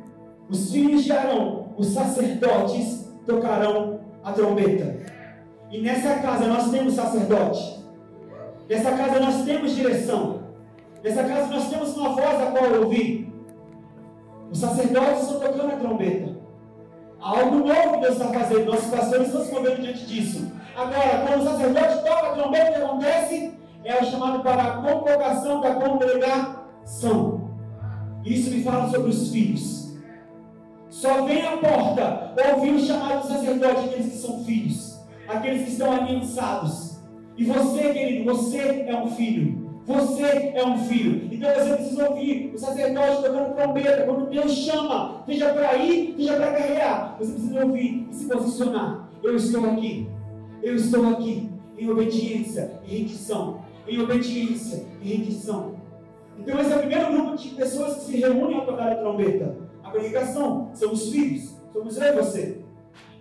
os 0.49 0.70
filhos 0.70 1.05
de 1.05 1.12
Arão, 1.12 1.70
os 1.76 1.89
sacerdotes, 1.89 3.09
tocarão 3.26 4.01
a 4.22 4.32
trombeta. 4.32 4.97
E 5.70 5.80
nessa 5.80 6.16
casa 6.16 6.47
nós 6.47 6.70
temos 6.70 6.95
sacerdote. 6.95 7.82
Nessa 8.68 8.93
casa 8.93 9.18
nós 9.18 9.45
temos 9.45 9.74
direção. 9.74 10.43
Nessa 11.03 11.24
casa 11.24 11.53
nós 11.53 11.68
temos 11.68 11.97
uma 11.97 12.11
voz 12.11 12.43
a 12.43 12.51
qual 12.51 12.80
ouvir. 12.82 13.32
Os 14.51 14.59
sacerdotes 14.59 15.22
estão 15.22 15.41
tocando 15.41 15.72
a 15.72 15.76
trombeta. 15.76 16.37
Algo 17.18 17.57
novo 17.57 17.95
que 17.95 18.01
Deus 18.01 18.12
está 18.14 18.28
fazendo. 18.28 18.66
Nossos 18.66 18.91
pastores 18.91 19.26
estão 19.26 19.45
se 19.45 19.53
movendo 19.53 19.82
diante 19.82 20.07
disso. 20.07 20.53
Agora, 20.77 21.25
quando 21.27 21.41
o 21.41 21.45
sacerdote 21.45 22.03
toca 22.05 22.27
a 22.27 22.33
trombeta, 22.33 22.70
o 22.70 22.75
que 22.75 22.83
acontece? 22.83 23.55
É 23.85 24.03
o 24.03 24.05
chamado 24.05 24.43
para 24.43 24.62
a 24.62 24.77
convocação 24.79 25.61
da 25.61 25.75
congregação. 25.75 27.51
Isso 28.25 28.51
me 28.51 28.62
fala 28.64 28.91
sobre 28.91 29.11
os 29.11 29.31
filhos. 29.31 29.95
Só 30.89 31.22
vem 31.25 31.47
à 31.47 31.57
porta 31.59 32.33
ouvir 32.55 32.75
o 32.75 32.81
chamado 32.81 33.22
do 33.22 33.29
sacerdote 33.29 33.85
aqueles 33.85 34.12
que 34.12 34.18
são 34.18 34.45
filhos, 34.45 35.01
aqueles 35.29 35.64
que 35.64 35.70
estão 35.70 35.93
aliançados. 35.93 36.99
E 37.37 37.45
você, 37.45 37.93
querido, 37.93 38.33
você 38.33 38.85
é 38.89 38.97
um 38.97 39.09
filho. 39.09 39.64
Você 39.87 40.53
é 40.55 40.64
um 40.64 40.79
filho. 40.79 41.29
Então 41.31 41.53
você 41.53 41.75
precisa 41.75 42.09
ouvir 42.09 42.53
o 42.55 42.59
sacerdote 42.59 43.22
tocando 43.22 43.55
trombeta. 43.55 44.05
Quando 44.05 44.31
Deus 44.31 44.53
chama, 44.53 45.22
seja 45.27 45.53
para 45.53 45.77
ir, 45.77 46.14
seja 46.16 46.37
para 46.37 46.53
carregar. 46.53 47.16
Você 47.18 47.33
precisa 47.33 47.64
ouvir 47.66 48.09
e 48.11 48.14
se 48.14 48.27
posicionar. 48.27 49.09
Eu 49.22 49.37
estou 49.37 49.66
aqui. 49.66 50.13
Eu 50.64 50.76
estou 50.76 51.06
aqui 51.10 51.50
em 51.76 51.90
obediência 51.90 52.80
e 52.86 52.96
rendição. 52.96 53.60
Em 53.86 54.00
obediência 54.00 54.86
e 55.02 55.08
rendição. 55.14 55.74
Então 56.38 56.58
esse 56.58 56.72
é 56.72 56.76
o 56.76 56.78
primeiro 56.78 57.12
grupo 57.12 57.36
de 57.36 57.50
pessoas 57.50 57.96
que 57.96 58.04
se 58.06 58.16
reúnem 58.16 58.62
a 58.62 58.64
tocar 58.64 58.90
a 58.90 58.94
trombeta. 58.94 59.58
A 59.82 59.90
congregação 59.90 60.70
são 60.72 60.92
os 60.92 61.10
filhos. 61.10 61.54
Somos 61.70 61.98
eu 61.98 62.04
e 62.04 62.12
você. 62.16 62.64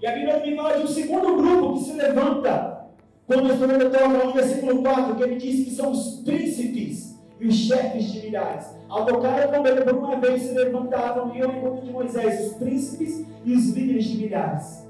E 0.01 0.07
a 0.07 0.13
Bíblia 0.13 0.35
também 0.35 0.55
fala 0.55 0.77
de 0.77 0.83
um 0.83 0.87
segundo 0.87 1.35
grupo 1.35 1.73
que 1.73 1.83
se 1.83 1.93
levanta. 1.97 2.87
Quando 3.27 3.51
a 3.51 3.57
trombeta 3.57 3.89
toca 3.89 4.25
no 4.25 4.33
versículo 4.33 4.81
4, 4.81 5.15
que 5.15 5.23
ele 5.23 5.35
diz 5.35 5.65
que 5.65 5.75
são 5.75 5.91
os 5.91 6.21
príncipes 6.23 7.19
e 7.41 7.47
os 7.47 7.55
chefes 7.55 8.05
de 8.05 8.21
milhares. 8.21 8.67
Ao 8.87 9.05
tocar 9.05 9.41
a 9.41 9.47
trombeta 9.49 9.83
por 9.83 9.95
uma 9.95 10.15
vez 10.15 10.43
se 10.43 10.53
levantavam 10.53 11.35
e 11.35 11.41
ao 11.41 11.51
encontro 11.51 11.85
de 11.85 11.91
Moisés, 11.91 12.51
os 12.51 12.53
príncipes 12.53 13.25
e 13.43 13.53
os 13.53 13.67
líderes 13.71 14.05
de 14.05 14.17
milhares. 14.17 14.87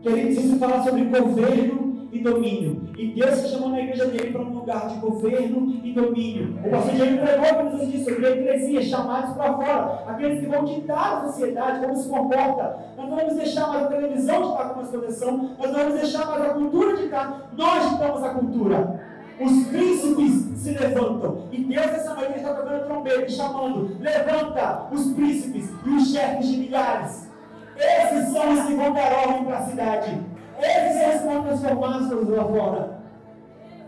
Queridos, 0.00 0.44
isso 0.44 0.58
fala 0.60 0.84
sobre 0.84 1.02
governo 1.06 1.87
e 2.10 2.18
domínio. 2.20 2.88
E 2.96 3.08
Deus 3.08 3.32
está 3.32 3.48
chamando 3.48 3.74
a 3.74 3.80
igreja 3.80 4.06
dele 4.06 4.32
para 4.32 4.42
um 4.42 4.54
lugar 4.54 4.88
de 4.88 4.98
governo 4.98 5.80
e 5.82 5.92
domínio. 5.92 6.58
O 6.64 6.70
pastor 6.70 6.94
pregou 6.96 7.54
para 7.54 7.64
nos 7.64 7.88
disso, 7.88 8.10
sobre 8.10 8.26
a 8.26 8.30
igreja, 8.30 8.82
chamados 8.82 9.36
para 9.36 9.52
fora, 9.54 10.04
aqueles 10.06 10.40
que 10.40 10.46
vão 10.46 10.64
ditar 10.64 11.16
a 11.16 11.26
sociedade, 11.26 11.80
como 11.80 11.96
se 11.96 12.08
comporta. 12.08 12.78
Nós 12.96 13.08
não 13.08 13.16
vamos 13.16 13.34
deixar 13.34 13.68
mais 13.68 13.84
a 13.84 13.88
televisão 13.88 14.50
ditar 14.50 14.74
como 14.74 14.86
proteção, 14.86 15.50
nós 15.58 15.70
não 15.70 15.78
vamos 15.78 15.94
deixar 16.00 16.26
mais 16.26 16.42
a 16.42 16.54
cultura 16.54 16.96
ditar, 16.96 17.50
nós 17.56 17.90
ditamos 17.90 18.22
a 18.22 18.30
cultura. 18.30 19.08
Os 19.40 19.66
príncipes 19.68 20.48
se 20.60 20.70
levantam. 20.70 21.44
E 21.52 21.62
Deus 21.62 21.86
essa 21.86 22.14
noite 22.14 22.38
está 22.38 22.54
tocando 22.54 22.86
trombeta 22.86 23.24
e 23.24 23.30
chamando: 23.30 23.96
levanta 24.00 24.88
os 24.90 25.12
príncipes 25.12 25.70
e 25.86 25.90
os 25.90 26.12
chefes 26.12 26.48
de 26.48 26.56
milhares. 26.56 27.28
Esses 27.76 28.32
são 28.32 28.52
os 28.52 28.66
que 28.66 28.74
vão 28.74 28.92
dar 28.92 29.12
ordem 29.12 29.44
para 29.44 29.58
a 29.58 29.62
cidade. 29.62 30.20
Esses 30.58 31.22
são 31.22 31.38
as 31.38 31.60
transformações 31.60 32.28
lá 32.28 32.44
fora. 32.44 32.98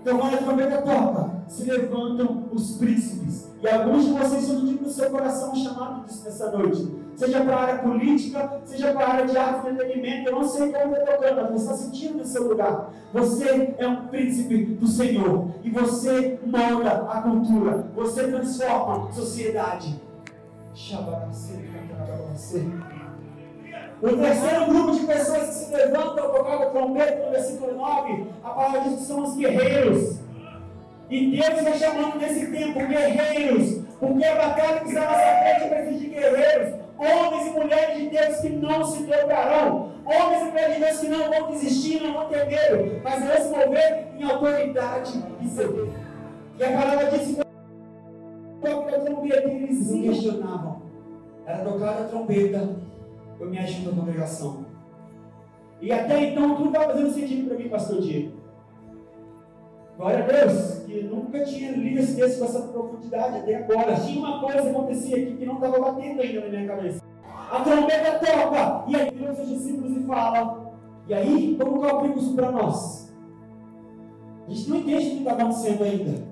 Então, 0.01 0.19
quando 0.19 0.35
a 0.35 0.39
trombeta 0.39 0.83
toca, 0.83 1.31
se 1.47 1.65
levantam 1.65 2.45
os 2.53 2.77
príncipes. 2.79 3.51
E 3.63 3.69
alguns 3.69 4.07
de 4.07 4.13
vocês 4.13 4.45
estão 4.45 4.61
no 4.63 4.89
seu 4.89 5.11
coração 5.11 5.55
chamado 5.55 6.07
disso 6.07 6.25
nessa 6.25 6.51
noite. 6.51 6.91
Seja 7.15 7.43
para 7.43 7.55
a 7.55 7.63
área 7.63 7.83
política, 7.83 8.61
seja 8.65 8.93
para 8.93 9.05
a 9.05 9.11
área 9.11 9.27
de 9.27 9.37
arte 9.37 9.67
e 9.67 9.71
entretenimento. 9.73 10.31
Eu 10.31 10.37
não 10.37 10.49
sei 10.49 10.73
como 10.73 10.97
está 10.97 11.13
tocando, 11.13 11.53
mas 11.53 11.63
está 11.63 11.75
sentindo 11.75 12.19
no 12.19 12.25
seu 12.25 12.49
lugar. 12.49 12.91
Você 13.13 13.75
é 13.77 13.87
um 13.87 14.07
príncipe 14.07 14.65
do 14.65 14.87
Senhor. 14.87 15.49
E 15.63 15.69
você 15.69 16.41
molda 16.47 17.07
a 17.11 17.21
cultura. 17.21 17.85
Você 17.95 18.29
transforma 18.29 19.09
a 19.09 19.13
sociedade. 19.13 20.01
Shabaracê, 20.73 21.69
cantarabacê. 21.89 22.65
O 24.03 24.17
terceiro 24.17 24.65
grupo 24.65 24.93
de 24.93 25.07
pessoas 25.07 25.49
que 25.49 25.55
se 25.55 25.77
levantam 25.77 26.25
ao 26.25 26.33
tocar 26.33 26.67
o 26.67 26.71
trombeta, 26.71 27.27
no 27.27 27.33
versículo 27.33 27.77
9, 27.77 28.27
a 28.43 28.49
palavra 28.49 28.81
diz 28.81 29.01
que 29.01 29.05
são 29.05 29.23
os 29.23 29.37
guerreiros. 29.37 30.21
E 31.11 31.37
Deus 31.37 31.59
está 31.59 31.73
chamando 31.73 32.19
nesse 32.19 32.47
tempo 32.47 32.79
guerreiros, 32.79 33.83
porque 33.99 34.25
a 34.25 34.37
batalha 34.37 34.81
que 34.81 34.89
está 34.89 35.01
na 35.01 35.11
nossa 35.11 35.37
frente 35.43 35.69
precisa 35.69 35.99
de 35.99 36.07
guerreiros, 36.07 36.75
homens 36.97 37.47
e 37.47 37.51
mulheres 37.51 37.99
de 37.99 38.09
Deus 38.09 38.37
que 38.39 38.49
não 38.49 38.85
se 38.85 39.03
dobrarão, 39.03 39.93
homens 40.07 40.43
e 40.43 40.45
mulheres 40.47 40.75
de 40.77 40.81
Deus 40.81 40.99
que 40.99 41.09
não 41.09 41.31
vão 41.31 41.51
desistir, 41.51 42.03
não 42.03 42.15
vão 42.15 42.29
ter 42.29 42.47
medo, 42.47 43.01
mas 43.05 43.23
vão 43.23 43.37
se 43.37 43.49
mover 43.51 44.07
em 44.19 44.25
autoridade 44.25 45.25
e 45.43 45.49
poder. 45.49 45.91
E 46.59 46.65
a 46.65 46.71
palavra 46.73 47.11
diz 47.11 47.37
que 47.37 47.43
quando 48.63 48.95
a 48.95 48.99
trombeta 49.01 49.49
eles 49.49 49.91
questionavam, 49.91 50.81
era 51.45 51.59
tocar 51.59 51.99
a 52.01 52.05
trombeta 52.05 52.90
eu 53.41 53.49
me 53.49 53.59
ajudo 53.59 53.91
na 53.91 54.03
congregação. 54.03 54.67
E 55.81 55.91
até 55.91 56.31
então 56.31 56.57
tudo 56.57 56.69
estava 56.69 56.93
fazendo 56.93 57.11
sentido 57.11 57.49
para 57.49 57.59
mim, 57.59 57.69
pastor 57.69 58.01
Diego. 58.03 58.39
Glória 59.97 60.25
a 60.25 60.27
Deus, 60.27 60.79
que 60.87 61.03
nunca 61.03 61.45
tinha 61.45 61.73
lido 61.73 62.01
esse 62.01 62.17
texto 62.17 62.39
com 62.39 62.45
essa 62.45 62.63
profundidade 62.69 63.39
até 63.39 63.57
agora. 63.57 63.97
Tinha 63.97 64.19
uma 64.19 64.41
coisa 64.41 64.63
que 64.63 64.69
acontecia 64.69 65.17
aqui 65.17 65.37
que 65.37 65.47
não 65.47 65.55
estava 65.55 65.79
batendo 65.79 66.21
ainda 66.21 66.41
na 66.41 66.49
minha 66.49 66.67
cabeça. 66.67 67.03
A 67.51 67.61
trombeta 67.61 68.19
toca, 68.19 68.85
e 68.89 68.97
aí 68.97 69.11
viram 69.11 69.35
seus 69.35 69.49
discípulos 69.49 69.97
e 69.97 70.07
falam. 70.07 70.71
E 71.09 71.15
aí, 71.15 71.57
como 71.61 71.81
que 71.81 71.85
eu 71.85 71.99
aplico 71.99 72.19
isso 72.19 72.35
para 72.35 72.53
nós? 72.53 73.13
A 74.47 74.51
gente 74.51 74.71
não 74.71 74.77
entende 74.77 75.07
o 75.07 75.11
que 75.11 75.19
está 75.19 75.33
acontecendo 75.33 75.85
ainda. 75.85 76.25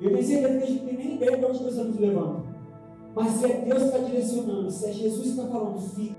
Eu 0.00 0.10
tenho 0.12 0.22
certeza 0.22 0.58
que 0.58 0.62
a 0.62 0.66
gente 0.66 0.80
não 0.80 0.86
tem 0.86 0.96
nem 0.96 1.14
ideia 1.16 1.38
de 1.38 1.44
onde 1.44 1.58
Deus 1.58 1.72
está 1.72 1.84
nos 1.84 1.98
levando. 1.98 2.46
Mas 3.14 3.30
se 3.32 3.44
é 3.46 3.56
Deus 3.64 3.78
que 3.78 3.88
está 3.88 3.98
direcionando, 3.98 4.70
se 4.70 4.86
é 4.86 4.92
Jesus 4.92 5.22
que 5.22 5.28
está 5.28 5.46
falando, 5.46 5.80
fica. 5.80 6.17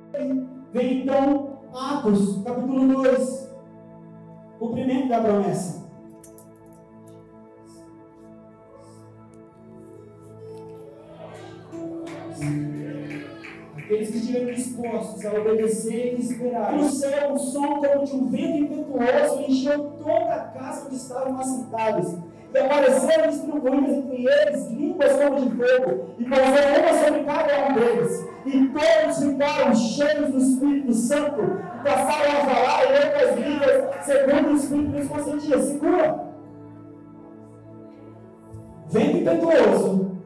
Vem 0.73 1.01
então 1.01 1.59
Atos, 1.73 2.41
capítulo 2.43 3.03
2. 3.03 3.49
Cumprimento 4.57 5.07
da 5.07 5.21
promessa. 5.21 5.87
Aqueles 13.77 14.09
que 14.09 14.17
estiveram 14.17 14.53
dispostos 14.53 15.25
a 15.25 15.33
obedecer 15.33 16.15
e 16.15 16.21
esperar. 16.21 16.73
No 16.73 16.89
céu, 16.89 17.33
um 17.33 17.37
som 17.37 17.81
como 17.81 18.05
de 18.05 18.15
um 18.15 18.29
vento 18.29 18.63
impetuoso 18.63 19.41
encheu 19.47 19.91
toda 20.03 20.33
a 20.33 20.39
casa 20.47 20.85
onde 20.85 20.95
estavam 20.95 21.39
assentados 21.39 22.17
e 22.53 22.57
apareceram 22.57 23.29
distribuídas 23.29 23.89
entre 23.89 24.25
eles 24.27 24.67
línguas 24.69 25.11
como 25.13 25.39
de 25.39 25.49
fogo, 25.55 26.15
e 26.17 26.25
pousaram 26.25 26.81
uma 26.81 27.05
sobre 27.05 27.23
cada 27.23 27.69
um 27.69 27.73
deles. 27.75 28.28
E 28.51 28.67
todos 28.69 29.19
ficaram 29.19 29.75
cheios 29.75 30.31
do 30.31 30.37
Espírito 30.37 30.93
Santo, 30.93 31.41
passaram 31.83 32.31
a 32.31 32.45
falar 32.45 32.83
em 32.83 33.05
outras 33.05 33.37
línguas, 33.37 34.05
segundo 34.05 34.49
o 34.49 34.55
Espírito 34.55 34.91
lhes 34.91 35.07
consentia. 35.07 35.61
Segura! 35.61 36.29
Vem 38.87 39.21
impetuoso 39.21 40.17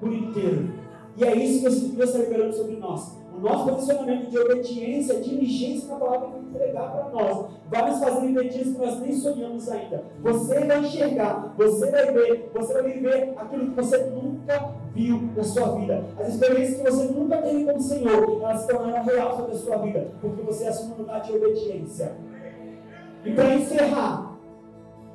por 0.00 0.10
inteiro. 0.10 0.72
E 1.18 1.24
é 1.24 1.36
isso 1.36 1.60
que 1.60 1.68
Espírito 1.68 2.02
está 2.02 2.18
liberando 2.18 2.54
sobre 2.54 2.76
nós 2.76 3.16
o 3.36 3.40
nosso 3.40 3.70
posicionamento 3.70 4.30
de 4.30 4.38
obediência, 4.38 5.20
diligência 5.20 5.88
na 5.88 5.96
palavra 5.96 6.30
que 6.30 6.38
entregar 6.38 6.90
para 6.90 7.10
nós, 7.10 7.46
vai 7.68 7.90
nos 7.90 8.00
fazer 8.00 8.48
dias 8.48 8.68
que 8.68 8.78
nós 8.78 9.00
nem 9.00 9.12
sonhamos 9.12 9.68
ainda. 9.68 10.04
Você 10.22 10.64
vai 10.64 10.80
enxergar, 10.80 11.54
você 11.56 11.90
vai 11.90 12.12
ver, 12.12 12.50
você 12.54 12.72
vai 12.72 12.82
viver 12.92 13.34
aquilo 13.36 13.66
que 13.70 13.76
você 13.76 13.98
nunca 14.06 14.74
viu 14.96 15.30
na 15.36 15.44
sua 15.44 15.78
vida. 15.78 16.04
As 16.18 16.28
experiências 16.34 16.78
que 16.78 16.90
você 16.90 17.12
nunca 17.12 17.36
teve 17.42 17.64
com 17.64 17.76
o 17.76 17.80
Senhor, 17.80 18.40
elas 18.42 18.62
se 18.62 18.68
tornarão 18.68 19.04
real 19.04 19.36
sobre 19.36 19.52
a 19.52 19.58
sua 19.58 19.76
vida, 19.76 20.08
porque 20.20 20.42
você 20.42 20.66
assume 20.66 20.94
um 20.94 20.96
lugar 20.98 21.20
de 21.20 21.32
obediência. 21.32 22.16
E 23.24 23.32
para 23.32 23.54
encerrar, 23.54 24.32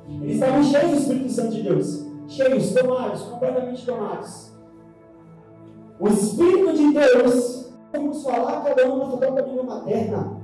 Eles 0.08 0.34
estavam 0.34 0.62
cheios 0.62 0.90
do 0.90 0.96
Espírito 0.96 1.30
Santo 1.30 1.50
de 1.52 1.62
Deus. 1.62 2.06
Cheios, 2.28 2.72
tomados, 2.72 3.22
completamente 3.22 3.84
tomados. 3.84 4.52
O 5.98 6.08
Espírito 6.08 6.72
de 6.74 6.92
Deus, 6.92 7.72
vamos 7.92 8.22
falar 8.22 8.62
cada 8.62 8.92
um 8.92 8.98
na 8.98 9.06
sua 9.06 9.18
própria 9.18 9.44
língua 9.44 9.64
materna. 9.64 10.42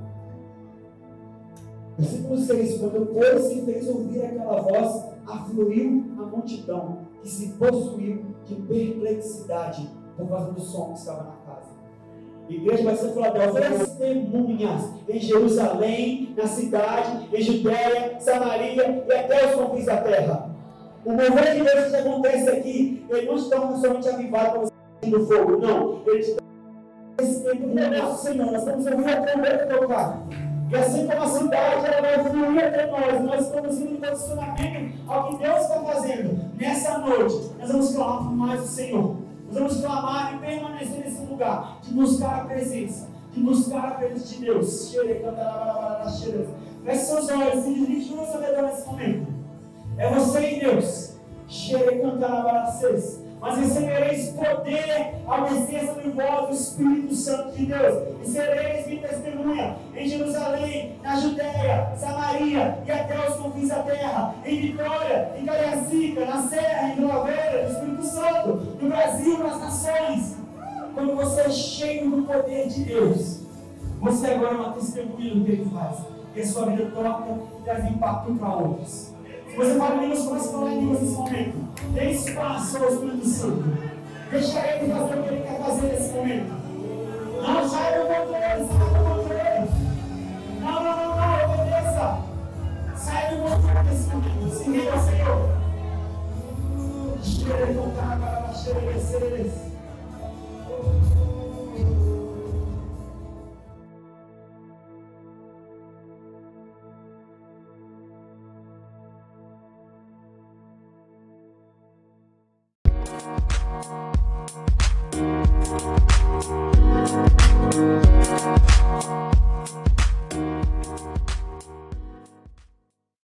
Versículo 1.97 2.37
6: 2.37 2.77
Quando 2.77 3.13
pois 3.13 3.41
se 3.43 3.61
fez 3.65 3.87
ouvir 3.87 4.23
aquela 4.23 4.61
voz, 4.61 5.05
afluiu 5.29 6.05
a 6.17 6.23
multidão, 6.23 6.99
que 7.21 7.29
se 7.29 7.53
possuiu 7.53 8.25
de 8.45 8.55
perplexidade 8.55 9.89
por 10.17 10.27
causa 10.27 10.51
do 10.51 10.59
som 10.59 10.93
que 10.93 10.99
estava 10.99 11.23
na 11.23 11.53
casa. 11.53 11.79
Igreja 12.49 12.83
vai 12.83 12.95
ser 12.95 13.13
Filadélfia, 13.13 13.69
testemunhas 13.77 14.91
em 15.07 15.19
Jerusalém, 15.19 16.33
na 16.35 16.47
cidade, 16.47 17.29
em 17.31 17.41
Judéia, 17.41 18.19
Samaria 18.19 19.03
e 19.07 19.13
até 19.13 19.45
os 19.47 19.55
confins 19.55 19.85
da 19.85 19.97
terra. 19.97 20.49
O 21.05 21.11
mover 21.11 21.55
de 21.55 21.63
Deus 21.63 21.89
que 21.89 21.95
acontece 21.95 22.49
aqui, 22.49 23.05
ele 23.07 23.27
não 23.27 23.35
está 23.35 23.75
somente 23.75 24.09
avivado 24.09 24.71
do 25.05 25.27
fogo, 25.27 25.57
não. 25.57 26.01
Ele 26.07 26.19
está 26.19 26.41
testemunhas, 27.17 28.19
Senhor, 28.19 28.51
nós 28.51 28.61
estamos 28.61 28.85
ouvindo 28.85 29.09
a 29.09 29.21
trombeta 29.21 29.67
tocar. 29.67 30.27
E 30.69 30.75
assim 30.75 31.07
como 31.07 31.23
a 31.23 31.27
cidade 31.27 31.85
ela 31.87 32.01
vai 32.01 32.29
fluir 32.29 32.63
até 32.63 32.85
nós, 32.85 33.21
nós 33.23 33.45
estamos 33.47 33.79
indo 33.79 33.93
em 33.93 33.97
posicionamento 33.97 34.99
ao 35.07 35.27
que 35.27 35.43
Deus 35.43 35.61
está 35.61 35.79
fazendo. 35.81 36.39
Nessa 36.55 36.97
noite, 36.99 37.51
nós 37.59 37.71
vamos 37.71 37.95
clamar 37.95 38.17
por 38.19 38.31
mais 38.35 38.61
o 38.61 38.67
Senhor. 38.67 39.15
Nós 39.47 39.57
vamos 39.57 39.81
clamar 39.81 40.35
e 40.35 40.37
permanecer 40.37 41.05
nesse 41.05 41.21
lugar, 41.23 41.79
de 41.81 41.91
buscar 41.91 42.41
a 42.41 42.45
presença, 42.45 43.07
de 43.33 43.39
buscar 43.39 43.87
a 43.87 43.91
presença 43.91 44.27
de 44.27 44.45
Deus. 44.45 44.93
Feche 46.85 46.97
seus 46.99 47.29
olhos 47.29 47.65
e 47.65 47.73
desligue 47.73 48.15
no 48.15 48.25
seu 48.27 48.39
redor 48.39 48.61
nesse 48.63 48.85
momento. 48.85 49.27
É 49.97 50.13
você 50.13 50.55
e 50.55 50.59
Deus. 50.59 51.15
Xere 51.47 51.99
cantar 51.99 52.43
mas 53.39 53.57
recebereis 53.57 54.29
poder 54.29 55.15
ao 55.25 55.45
descer 55.45 55.85
sobre 55.87 56.09
vós 56.09 56.49
o 56.49 56.53
Espírito 56.53 57.15
Santo 57.15 57.55
de 57.55 57.65
Deus, 57.65 58.07
e 58.21 58.27
sereis 58.27 58.87
minha 58.87 59.07
testemunha 59.07 59.77
em 59.95 60.07
Jerusalém, 60.07 60.95
na 61.01 61.15
Judéia, 61.15 61.93
Samaria 61.95 62.79
e 62.85 62.91
até 62.91 63.29
os 63.29 63.35
confins 63.35 63.69
da 63.69 63.83
terra, 63.83 64.35
em 64.45 64.61
Vitória, 64.61 65.31
em 65.37 65.45
Cariacica, 65.45 66.25
na 66.25 66.41
Serra, 66.43 66.89
em 66.89 66.95
Primavera, 66.95 67.63
no 67.63 67.73
Espírito 67.73 68.03
Santo, 68.03 68.47
no 68.81 68.89
Brasil, 68.89 69.37
nas 69.37 69.61
nações. 69.61 70.37
Quando 70.93 71.15
você 71.15 71.41
é 71.41 71.49
cheio 71.49 72.09
do 72.09 72.23
poder 72.23 72.67
de 72.67 72.83
Deus, 72.83 73.41
você 74.01 74.27
agora 74.31 74.55
é 74.55 74.57
uma 74.57 74.73
testemunha 74.73 75.35
do 75.35 75.45
que 75.45 75.51
Ele 75.51 75.69
faz, 75.73 75.97
e 76.35 76.41
a 76.41 76.45
sua 76.45 76.65
vida 76.65 76.91
toca 76.91 77.25
e 77.59 77.63
traz 77.63 77.85
impacto 77.85 78.33
para 78.35 78.55
outros. 78.55 79.18
Você 79.55 79.75
começa 79.75 80.49
a 80.49 80.51
falar 80.51 80.73
em 80.73 80.79
línguas 80.79 81.01
nesse 81.01 81.15
momento. 81.15 81.57
Dê 81.93 82.11
espaço 82.11 82.77
ao 82.77 82.89
Espírito 82.89 83.27
Santo. 83.27 83.63
Deixa 84.31 84.59
ele 84.59 84.93
fazer 84.93 85.19
o 85.19 85.23
que 85.23 85.29
ele 85.29 85.41
quer 85.41 85.59
fazer 85.59 85.87
nesse 85.87 86.13
momento. 86.13 86.53
Não 87.41 87.69
sai 87.69 87.99
do 87.99 88.05
controle, 88.05 88.33
sai 88.39 88.57
do 88.57 88.99
controle. 89.09 89.69
Não, 90.61 90.83
não, 90.83 90.97
não, 90.97 91.15
não, 91.17 91.53
obedeça. 91.53 92.05
Sai 92.95 93.35
do 93.35 93.41
controle 93.41 93.89
nesse 93.89 94.09
momento. 94.09 94.55
Se 94.55 94.63
renda, 94.71 94.99
Senhor. 94.99 95.59
Cheire 97.23 97.73
com 97.73 97.91
cara, 97.91 98.53
cheire, 98.53 98.99
cheire. 99.01 99.69